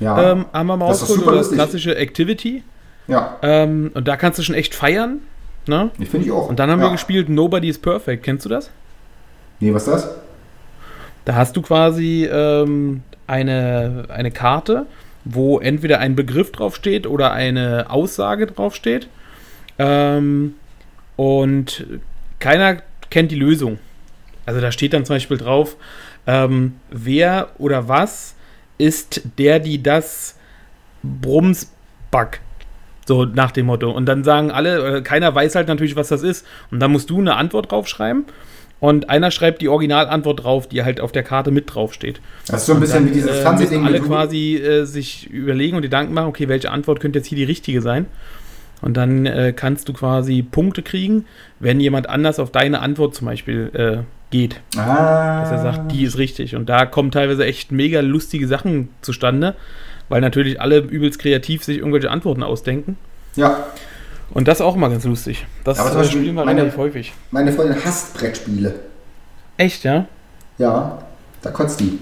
[0.00, 0.32] Ja.
[0.32, 2.62] Ähm, haben wir mal Das rausgeholt, oder das klassische Activity.
[3.06, 5.18] ja, Ähm, und da kannst du schon echt feiern.
[5.66, 5.90] Ne?
[5.98, 6.48] ich finde ich auch.
[6.48, 6.86] Und dann haben ja.
[6.86, 8.22] wir gespielt Nobody is Perfect.
[8.22, 8.70] Kennst du das?
[9.60, 10.14] Nee, was ist das?
[11.24, 14.86] Da hast du quasi ähm, eine, eine Karte,
[15.24, 19.08] wo entweder ein Begriff draufsteht oder eine Aussage draufsteht.
[19.78, 20.54] Ähm,
[21.16, 21.86] und
[22.40, 22.76] keiner
[23.14, 23.78] kennt die Lösung.
[24.44, 25.76] Also da steht dann zum Beispiel drauf,
[26.26, 28.34] ähm, wer oder was
[28.76, 30.36] ist der, die das
[31.04, 32.40] Brumsback.
[33.06, 33.92] So nach dem Motto.
[33.92, 36.44] Und dann sagen alle, äh, keiner weiß halt natürlich, was das ist.
[36.72, 38.24] Und dann musst du eine Antwort draufschreiben.
[38.80, 42.20] Und einer schreibt die Originalantwort drauf, die halt auf der Karte mit draufsteht.
[42.48, 45.76] Das ist so ein bisschen wie dieses äh, Fernsehding müssen alle quasi äh, sich überlegen
[45.76, 48.06] und Gedanken machen, okay, welche Antwort könnte jetzt hier die richtige sein?
[48.84, 51.24] Und dann äh, kannst du quasi Punkte kriegen,
[51.58, 54.60] wenn jemand anders auf deine Antwort zum Beispiel äh, geht.
[54.76, 55.40] Ah.
[55.40, 56.54] Dass er sagt, die ist richtig.
[56.54, 59.54] Und da kommen teilweise echt mega lustige Sachen zustande,
[60.10, 62.98] weil natürlich alle übelst kreativ sich irgendwelche Antworten ausdenken.
[63.36, 63.64] Ja,
[64.34, 65.46] Und das auch mal ganz lustig.
[65.64, 67.14] Das Aber äh, spielen wir meine- relativ häufig.
[67.30, 68.74] meine Freundin hasst Brettspiele.
[69.56, 70.06] Echt, ja?
[70.58, 70.98] Ja,
[71.40, 71.98] da kotzt die.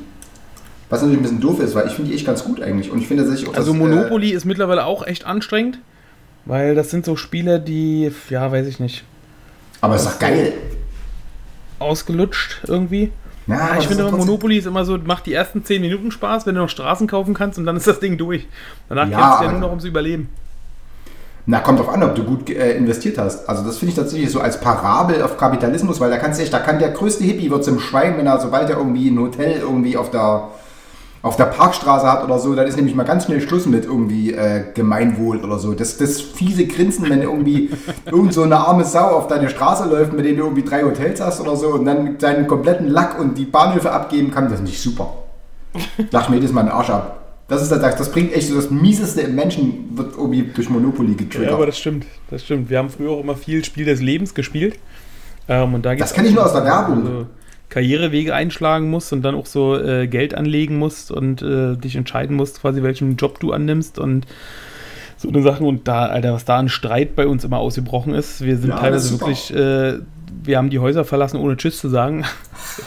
[0.91, 2.91] Was natürlich ein bisschen doof ist, weil ich finde die echt ganz gut eigentlich.
[2.91, 5.78] Und ich finde tatsächlich auch Also das, Monopoly ist mittlerweile auch echt anstrengend,
[6.45, 9.05] weil das sind so Spiele, die, ja, weiß ich nicht,
[9.80, 10.53] aber es ist doch geil.
[11.78, 13.12] ausgelutscht irgendwie.
[13.47, 16.11] Ja, Ja, aber ich finde immer, Monopoly ist immer so, macht die ersten 10 Minuten
[16.12, 18.47] Spaß, wenn du noch Straßen kaufen kannst und dann ist das Ding durch.
[18.88, 20.28] Danach Ja, kämpfst du ja nur noch ums Überleben.
[21.45, 23.49] Na, kommt drauf an, ob du gut äh, investiert hast.
[23.49, 26.53] Also das finde ich tatsächlich so als Parabel auf Kapitalismus, weil da kannst du echt,
[26.53, 29.59] da kann der größte Hippie wird zum Schwein, wenn er, sobald er irgendwie ein Hotel
[29.59, 30.51] irgendwie auf der
[31.23, 34.33] auf der Parkstraße hat oder so, dann ist nämlich mal ganz schnell Schluss mit irgendwie
[34.33, 35.73] äh, Gemeinwohl oder so.
[35.73, 37.70] Das, das fiese Grinsen, wenn irgendwie
[38.07, 41.20] irgend so eine arme Sau auf deine Straße läuft, mit denen du irgendwie drei Hotels
[41.20, 44.62] hast oder so und dann deinen kompletten Lack und die Bahnhöfe abgeben kann, das ist
[44.62, 45.14] nicht super.
[46.11, 47.20] Lach mir jedes Mal den Arsch ab.
[47.47, 51.14] Das, ist das, das bringt echt so das Mieseste im Menschen, wird irgendwie durch Monopoly
[51.14, 51.51] getriggert.
[51.51, 52.68] Ja, aber das stimmt, das stimmt.
[52.68, 54.79] Wir haben früher auch immer viel Spiel des Lebens gespielt.
[55.49, 57.05] Ähm, und da Das gibt's kenn auch ich nur aus der Werbung.
[57.05, 57.27] So
[57.73, 62.37] Karrierewege einschlagen musst und dann auch so äh, Geld anlegen musst und äh, dich entscheiden
[62.37, 64.27] musst, quasi welchen Job du annimmst und
[65.16, 65.66] so eine Sachen.
[65.66, 68.43] Und da, Alter, was da an Streit bei uns immer ausgebrochen ist.
[68.43, 70.01] Wir sind Ja, teilweise wirklich, äh,
[70.45, 72.27] wir haben die Häuser verlassen, ohne Tschüss zu sagen.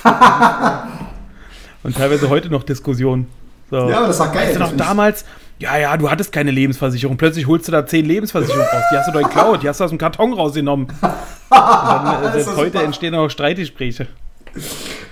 [1.84, 3.28] und teilweise heute noch Diskussionen.
[3.72, 3.90] So.
[3.90, 4.50] Ja, aber das doch geil.
[4.50, 5.26] Weißt du Das noch damals,
[5.58, 7.18] ja, ja, du hattest keine Lebensversicherung.
[7.18, 8.84] Plötzlich holst du da zehn Lebensversicherungen raus.
[8.92, 10.86] Die hast du doch geklaut, die hast du aus dem Karton rausgenommen.
[11.02, 11.02] Und
[11.50, 14.08] dann, äh, selbst heute entstehen auch Streitgespräche.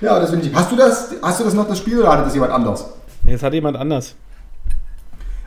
[0.02, 0.54] Ja, das finde ich.
[0.56, 2.86] Hast du das, hast du das noch das Spiel oder hatte das jemand anders?
[3.24, 4.16] Nee, das hat jemand anders.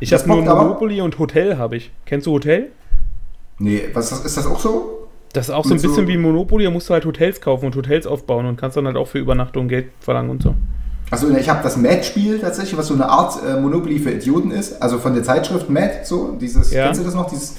[0.01, 0.43] Ich habe nur?
[0.43, 1.91] Monopoly und Hotel habe ich.
[2.05, 2.69] Kennst du Hotel?
[3.59, 5.09] Nee, was ist das, ist das auch so?
[5.33, 7.41] Das ist auch so ein Mit so- bisschen wie Monopoly, da musst du halt Hotels
[7.41, 10.55] kaufen und Hotels aufbauen und kannst dann halt auch für Übernachtung Geld verlangen und so.
[11.11, 14.83] Also ich habe das Mad-Spiel tatsächlich, was so eine Art äh, Monopoly für Idioten ist.
[14.83, 16.87] Also von der Zeitschrift Mad, so dieses, Ja.
[16.87, 17.29] kennst du das noch?
[17.31, 17.55] Dieses,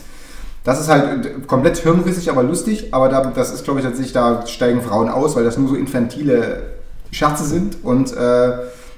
[0.67, 2.93] das ist halt komplett hirnrissig, aber lustig.
[2.93, 5.75] Aber da, das ist, glaube ich, tatsächlich, da steigen Frauen aus, weil das nur so
[5.75, 6.61] infantile
[7.09, 7.77] Scherze sind.
[7.85, 8.51] Und äh,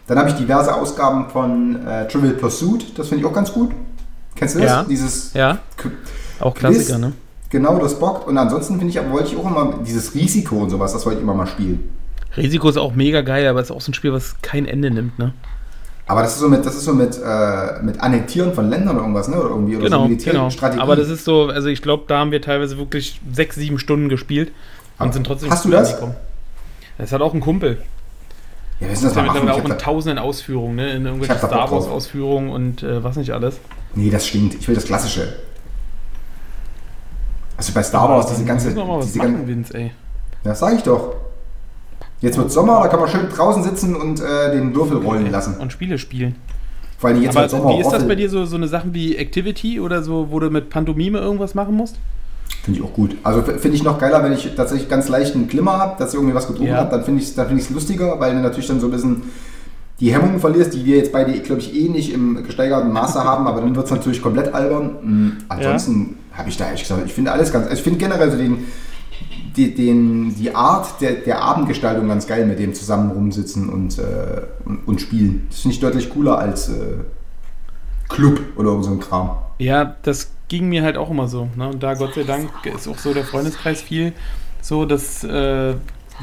[0.08, 2.98] dann habe ich diverse Ausgaben von äh, Trivial Pursuit.
[2.98, 3.70] Das finde ich auch ganz gut.
[4.36, 4.72] Kennst du das?
[4.72, 4.84] Ja.
[4.90, 5.60] Dieses Ja,
[6.40, 6.98] auch Klassiker, Quiz.
[6.98, 7.14] ne?
[7.52, 8.28] Genau, das bockt.
[8.28, 11.20] Und ansonsten finde ich, aber wollte ich auch immer dieses Risiko und sowas, das wollte
[11.20, 11.88] ich immer mal spielen.
[12.36, 14.90] Risiko ist auch mega geil, aber es ist auch so ein Spiel, was kein Ende
[14.90, 15.34] nimmt, ne?
[16.10, 19.01] Aber das ist so mit, das ist so mit, äh, mit Annektieren von Ländern oder
[19.01, 19.38] irgendwas, ne?
[19.39, 20.07] Oder irgendwie oder so Genau, genau.
[20.10, 20.82] Militärstrategie.
[20.82, 24.10] Aber das ist so, also ich glaube, da haben wir teilweise wirklich sechs, sieben Stunden
[24.10, 24.49] gespielt
[24.97, 25.89] und Aber sind trotzdem hast du das?
[25.89, 26.16] angekommen.
[26.97, 27.78] Das hat auch ein Kumpel.
[28.80, 30.91] ja, wir müssen das Das ja mittlerweile Ich auch in tausenden Ausführungen, ne?
[30.93, 31.86] In irgendwelchen Star Wars.
[31.86, 33.60] Ausführungen und äh, was nicht alles.
[33.93, 34.55] nee, das stinkt.
[34.55, 35.36] Ich will das Klassische.
[37.55, 38.76] Also bei Star Wars, diese ganze.
[38.76, 39.91] Wir Diese machen, ganze Vince, ey.
[40.43, 41.16] das sag ich doch.
[42.22, 45.56] Jetzt wird Sommer, da kann man schön draußen sitzen und äh, den Würfel rollen lassen.
[45.58, 46.36] Und Spiele spielen.
[46.98, 47.70] Vor allem jetzt Aber wird Sommer.
[47.78, 50.50] wie ist das bei dir so, so eine Sachen wie Activity oder so, wo du
[50.50, 51.96] mit Pantomime irgendwas machen musst?
[52.64, 53.16] Finde ich auch gut.
[53.24, 56.36] Also finde ich noch geiler, wenn ich tatsächlich ganz leichten Glimmer habe, dass ich irgendwie
[56.36, 56.78] was getrunken Ja.
[56.80, 59.24] habe, dann finde ich es find lustiger, weil du natürlich dann so ein bisschen
[60.02, 63.48] die Hemmungen verlierst, die wir jetzt beide, glaube ich, eh nicht im gesteigerten Maße haben,
[63.48, 64.92] aber dann wird es natürlich komplett albern.
[65.02, 65.38] Mhm.
[65.50, 68.38] Ansonsten habe ich da ehrlich gesagt, ich finde alles ganz, also ich finde generell so
[68.38, 68.66] den,
[69.60, 74.41] die, den, die Art der, der Abendgestaltung ganz geil, mit dem zusammen rumsitzen und, äh,
[74.66, 75.47] und, und spielen.
[75.49, 76.74] Das finde ich deutlich cooler als äh,
[78.07, 79.32] Club oder irgend so ein Kram.
[79.60, 81.49] Ja, das ging mir halt auch immer so.
[81.55, 81.68] Ne?
[81.70, 84.14] Und da Gott sei Dank ist auch so der Freundeskreis viel
[84.62, 85.74] so, dass äh,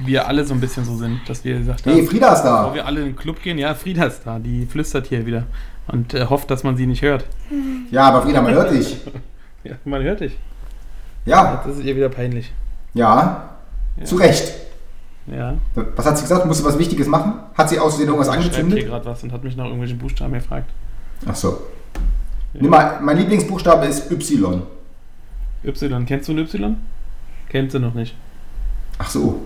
[0.05, 2.69] wir alle so ein bisschen so sind, dass wir gesagt haben, Hey, Frieda ist bevor
[2.69, 2.75] da!
[2.75, 5.45] wir alle in den Club gehen, ja, Frieda ist da, die flüstert hier wieder
[5.89, 7.27] und äh, hofft, dass man sie nicht hört.
[7.91, 8.97] Ja, aber Frieda, man hört dich.
[9.65, 10.39] Ja, man hört dich.
[11.25, 12.53] Ja, Das ist ihr wieder peinlich.
[12.97, 13.51] Ja,
[14.05, 14.53] zu Recht.
[15.27, 15.55] Ja.
[15.97, 16.47] Was hat sie gesagt?
[16.47, 17.35] Musst du was Wichtiges machen?
[17.55, 18.89] Hat sie außerdem irgendwas Ich schreibe hier angezündet?
[18.89, 20.71] gerade was und hat mich nach irgendwelchen Buchstaben gefragt.
[21.27, 21.61] Ach so.
[22.55, 24.63] Nimm mal, mein Lieblingsbuchstabe ist Y.
[25.65, 26.77] Y, kennst du ein Y?
[27.49, 28.15] Kennst du noch nicht.
[28.99, 29.41] Ach so.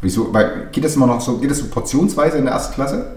[0.00, 0.32] Wieso?
[0.32, 3.16] Weil, geht das immer noch so, geht das so portionsweise in der ersten Klasse?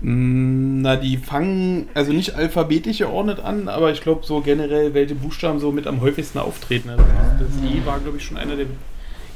[0.00, 5.14] Mm, Na, die fangen also nicht alphabetisch geordnet an, aber ich glaube so generell, welche
[5.14, 6.90] Buchstaben so mit am häufigsten auftreten.
[6.90, 7.02] Also
[7.38, 8.66] das E war, glaube ich, schon einer der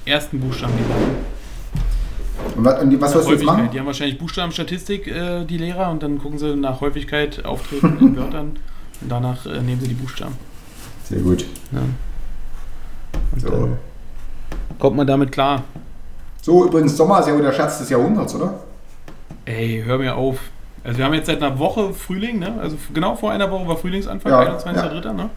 [0.07, 0.72] ersten Buchstaben,
[2.57, 3.68] Und was, und die- was sollst du jetzt machen?
[3.72, 8.16] Die haben wahrscheinlich Buchstabenstatistik, äh, die Lehrer, und dann gucken sie nach Häufigkeit auftreten in
[8.16, 8.59] Wörtern
[9.00, 10.34] und danach äh, nehmen sie die Buchstaben.
[11.04, 11.44] Sehr gut.
[11.72, 11.80] Ja.
[13.38, 13.48] So.
[13.50, 13.78] dann
[14.78, 15.62] kommt man damit klar.
[16.42, 18.54] so, übrigens, Sommer ist ja wohl der Schatz des Jahrhunderts, oder?
[19.44, 20.38] Ey, hör mir auf.
[20.84, 22.54] Also wir haben jetzt seit einer Woche Frühling, ne?
[22.61, 25.30] Also genau vor einer Woche war Frühlingsanfang, Ja, 21.03., ne?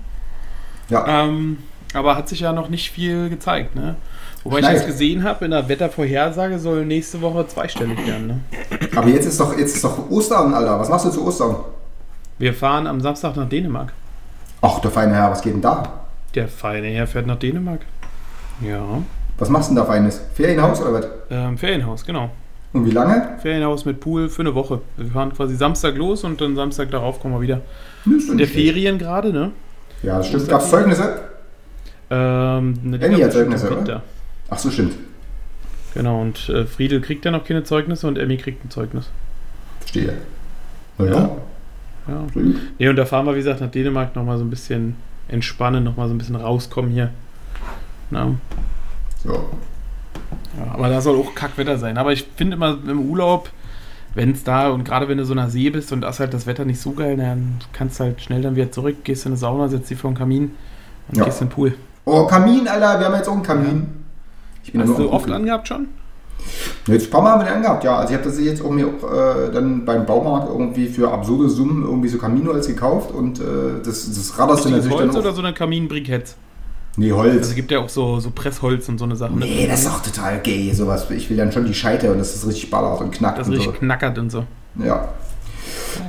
[0.89, 1.23] Ja.
[1.23, 1.57] Ähm,
[1.93, 3.95] aber hat sich ja noch nicht viel gezeigt, ne?
[4.43, 4.71] Wobei Schneit.
[4.71, 8.39] ich jetzt gesehen habe, in der Wettervorhersage soll nächste Woche zweistellig werden, ne?
[8.95, 10.79] Aber jetzt ist doch, jetzt ist doch Ostern, Alter.
[10.79, 11.57] Was machst du zu Ostern?
[12.37, 13.91] Wir fahren am Samstag nach Dänemark.
[14.61, 15.83] Ach, der feine Herr, was geht denn da?
[16.35, 17.81] Der feine Herr fährt nach Dänemark.
[18.61, 19.01] Ja.
[19.37, 20.21] Was machst du denn da Feines?
[20.33, 21.07] Ferienhaus oder was?
[21.29, 22.29] Ähm, Ferienhaus, genau.
[22.71, 23.37] Und wie lange?
[23.41, 24.81] Ferienhaus mit Pool für eine Woche.
[24.97, 27.61] Wir fahren quasi Samstag los und dann Samstag darauf kommen wir wieder.
[28.05, 28.47] In der.
[28.47, 29.51] Ferien gerade, ne?
[30.03, 30.47] Ja, das stimmt.
[30.49, 31.21] Gab es Zeugnisse?
[32.11, 34.03] Ähm, ne, die Emmy gab's hat bestimmt Zeugnisse, im oder?
[34.49, 34.93] Ach so, stimmt.
[35.93, 39.09] Genau, und äh, Friedel kriegt ja noch keine Zeugnisse und Emmy kriegt ein Zeugnis.
[39.79, 40.13] Verstehe.
[40.97, 41.11] Naja.
[41.11, 41.19] Ja.
[42.07, 42.15] Ja.
[42.35, 42.41] Ja.
[42.79, 44.95] Ne, und da fahren wir, wie gesagt, nach Dänemark nochmal so ein bisschen
[45.27, 47.11] entspannen, nochmal so ein bisschen rauskommen hier.
[48.11, 48.31] Na,
[49.23, 49.49] So.
[50.57, 51.97] ja, aber da soll auch Kackwetter sein.
[51.97, 53.51] Aber ich finde immer im Urlaub,
[54.15, 56.33] wenn es da und gerade wenn du so nach See bist und da ist halt
[56.33, 59.33] das Wetter nicht so geil, dann kannst du halt schnell dann wieder zurück, gehst in
[59.33, 60.51] eine Sauna, setzt dich vor den Kamin
[61.09, 61.25] und Ja.
[61.25, 61.75] gehst in den Pool.
[62.05, 62.99] Oh, Kamin, Alter.
[62.99, 63.87] Wir haben jetzt auch einen Kamin.
[64.69, 65.87] Ich bin ja Hast du oft angehabt schon?
[66.85, 67.97] Jetzt ein paar Mal haben wir den angehabt, ja.
[67.97, 71.49] Also ich habe das jetzt auch mir auch, äh, dann beim Baumarkt irgendwie für absurde
[71.49, 73.43] Summen irgendwie so Kaminoholz gekauft und äh,
[73.83, 76.35] das, das raderst du natürlich Holz dann oder so eine Kaminbriketts?
[76.97, 77.47] Nee, Also Holz.
[77.47, 79.33] es gibt ja auch so, so Pressholz und so eine Sache.
[79.33, 79.45] ne?
[79.45, 81.07] Nee, das ist auch total gay, sowas.
[81.09, 83.53] Ich will dann schon die Scheite und das ist richtig ballert und knackt Das und
[83.55, 83.79] richtig so.
[83.79, 84.43] knackert und so.
[84.83, 85.09] Ja.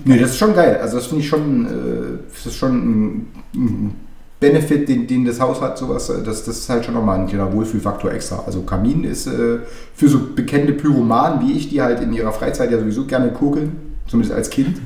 [0.05, 0.79] Nee, das ist schon geil.
[0.83, 3.95] Also das finde ich schon, äh, das ist schon ein, ein
[4.41, 6.09] Benefit, den, den das Haus hat, sowas.
[6.09, 8.43] äh, Das, das ist halt schon nochmal ein kleiner Wohlfühlfaktor extra.
[8.47, 9.59] Also Kamin ist äh,
[9.95, 13.95] für so bekannte Pyromanen wie ich, die halt in ihrer Freizeit ja sowieso gerne kokeln,
[14.07, 14.81] zumindest als Kind.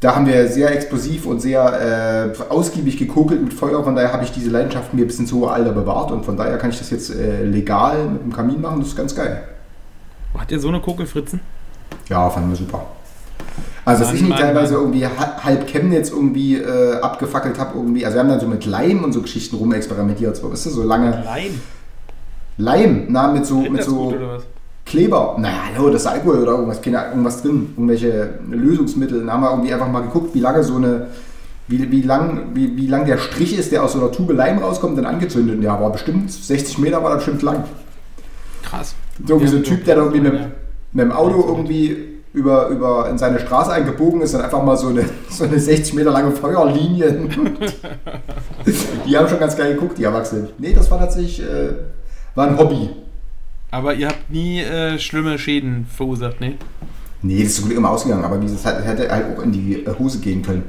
[0.00, 3.84] Da haben wir sehr explosiv und sehr äh, ausgiebig gekokelt mit Feuer.
[3.84, 6.58] Von daher habe ich diese Leidenschaft mir bis ins hohe Alter bewahrt und von daher
[6.58, 8.80] kann ich das jetzt äh, legal mit dem Kamin machen.
[8.80, 9.42] Das ist ganz geil.
[10.36, 11.40] Hat ihr so eine Kokelfritzen?
[12.08, 12.84] Ja, fanden wir super.
[13.84, 14.82] Also, dass ich nicht Mann, teilweise Mann.
[14.82, 18.04] irgendwie ha- halb Chemnitz irgendwie äh, abgefackelt habe, irgendwie.
[18.04, 20.82] Also, wir haben dann so mit Leim und so Geschichten rumexperimentiert, so, weißt du, so
[20.84, 21.10] lange.
[21.24, 21.60] Nein.
[22.58, 24.14] Leim, na, mit so, mit so?
[24.84, 25.36] Kleber.
[25.38, 29.20] Naja, hallo, das ist Alkohol oder irgendwas, keine, irgendwas drin, irgendwelche Lösungsmittel.
[29.20, 31.06] Dann haben wir irgendwie einfach mal geguckt, wie lange so eine.
[31.68, 34.58] Wie, wie, lang, wie, wie lang der Strich ist, der aus so einer Tube Leim
[34.58, 35.62] rauskommt, dann angezündet.
[35.62, 37.64] Ja, war bestimmt 60 Meter, war das bestimmt lang.
[38.64, 38.94] Krass.
[39.26, 40.32] So wie so ein Typ, der da irgendwie mit,
[40.92, 44.88] mit dem Auto irgendwie über, über in seine Straße eingebogen ist und einfach mal so
[44.88, 47.28] eine, so eine 60 Meter lange Feuerlinie.
[49.06, 50.48] die haben schon ganz geil geguckt, die Erwachsenen.
[50.58, 51.74] Nee, das war tatsächlich äh,
[52.34, 52.90] war ein Hobby.
[53.70, 56.54] Aber ihr habt nie äh, schlimme Schäden verursacht, ne?
[57.22, 59.84] Nee, das ist zum Glück immer ausgegangen, aber dieses hat, hätte halt auch in die
[59.84, 60.64] äh, Hose gehen können.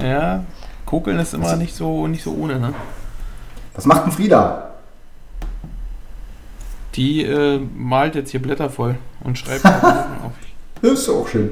[0.00, 0.44] Ja,
[0.86, 2.72] Kokeln ist Also immer nicht so, nicht so ohne, ne?
[3.74, 4.71] Was macht denn Frieda?
[6.94, 9.72] Die äh, malt jetzt hier Blätter voll und schreibt auf.
[10.82, 11.50] Das ist auch schön.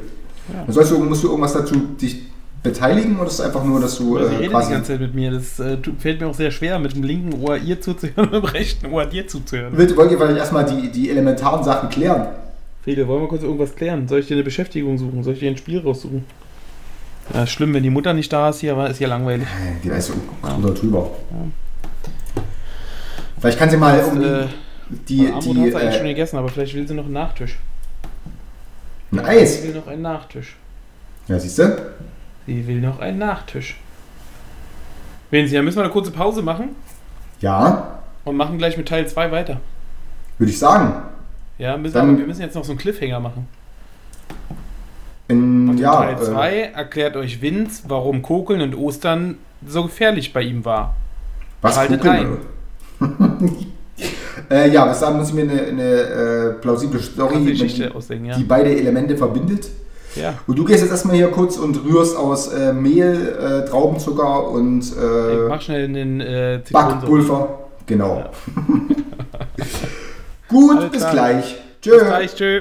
[0.52, 0.64] Ja.
[0.66, 2.22] Das heißt, du, musst du irgendwas dazu dich
[2.64, 4.72] beteiligen oder ist es einfach nur, dass du Also sie äh, redet die quasi.
[4.72, 5.30] ganze Zeit mit mir.
[5.30, 8.42] Das äh, fällt mir auch sehr schwer, mit dem linken Ohr ihr zuzuhören und mit
[8.42, 9.76] dem rechten Ohr dir zuzuhören.
[9.78, 12.26] Wollt wollt ihr vielleicht erstmal die, die elementaren Sachen klären?
[12.82, 14.08] Friede, wollen wir kurz irgendwas klären?
[14.08, 15.22] Soll ich dir eine Beschäftigung suchen?
[15.22, 16.24] Soll ich dir ein Spiel raussuchen?
[17.32, 19.46] Ja, ist schlimm, wenn die Mutter nicht da ist hier, aber ist ja langweilig.
[19.84, 21.10] Die weiß so drüber drüber.
[23.38, 24.46] Vielleicht kann sie mal irgendwie äh,
[25.08, 27.12] die, Armut die hat sie eigentlich schon äh, gegessen, aber vielleicht will sie noch einen
[27.14, 27.58] Nachtisch.
[29.12, 29.62] ein Eis.
[29.62, 30.56] Sie will noch einen Nachtisch.
[31.28, 31.92] Ja, siehst du?
[32.46, 33.76] Sie will noch einen Nachtisch.
[35.30, 36.70] Wen Sie, dann müssen wir eine kurze Pause machen
[37.40, 39.60] Ja, und machen gleich mit Teil 2 weiter.
[40.38, 40.92] würde ich sagen.
[41.58, 43.46] Ja, müssen, Dann- aber wir müssen jetzt noch so einen Cliffhanger machen.
[45.28, 50.42] In, ja, Teil äh, 2 erklärt euch Vince, warum Kokeln und Ostern so gefährlich bei
[50.42, 50.96] ihm war.
[51.60, 52.38] was haltet gucken?
[54.50, 58.36] äh, ja, bis dahin muss ich mir eine, eine äh, plausible Story, mit- ausdenken, ja.
[58.36, 59.68] die beide Elemente verbindet.
[60.16, 60.34] ja.
[60.46, 64.80] Und du gehst jetzt erstmal hier kurz und rührst aus äh, Mehl, äh, Traubenzucker und
[64.82, 66.60] Ich äh, mach schnell den äh.
[66.70, 67.58] Backpulver.
[67.86, 68.24] Genau.
[70.48, 71.56] Gut, Alles bis gleich.
[71.82, 71.90] Tschö.
[71.92, 72.60] Bis gleich, tschö.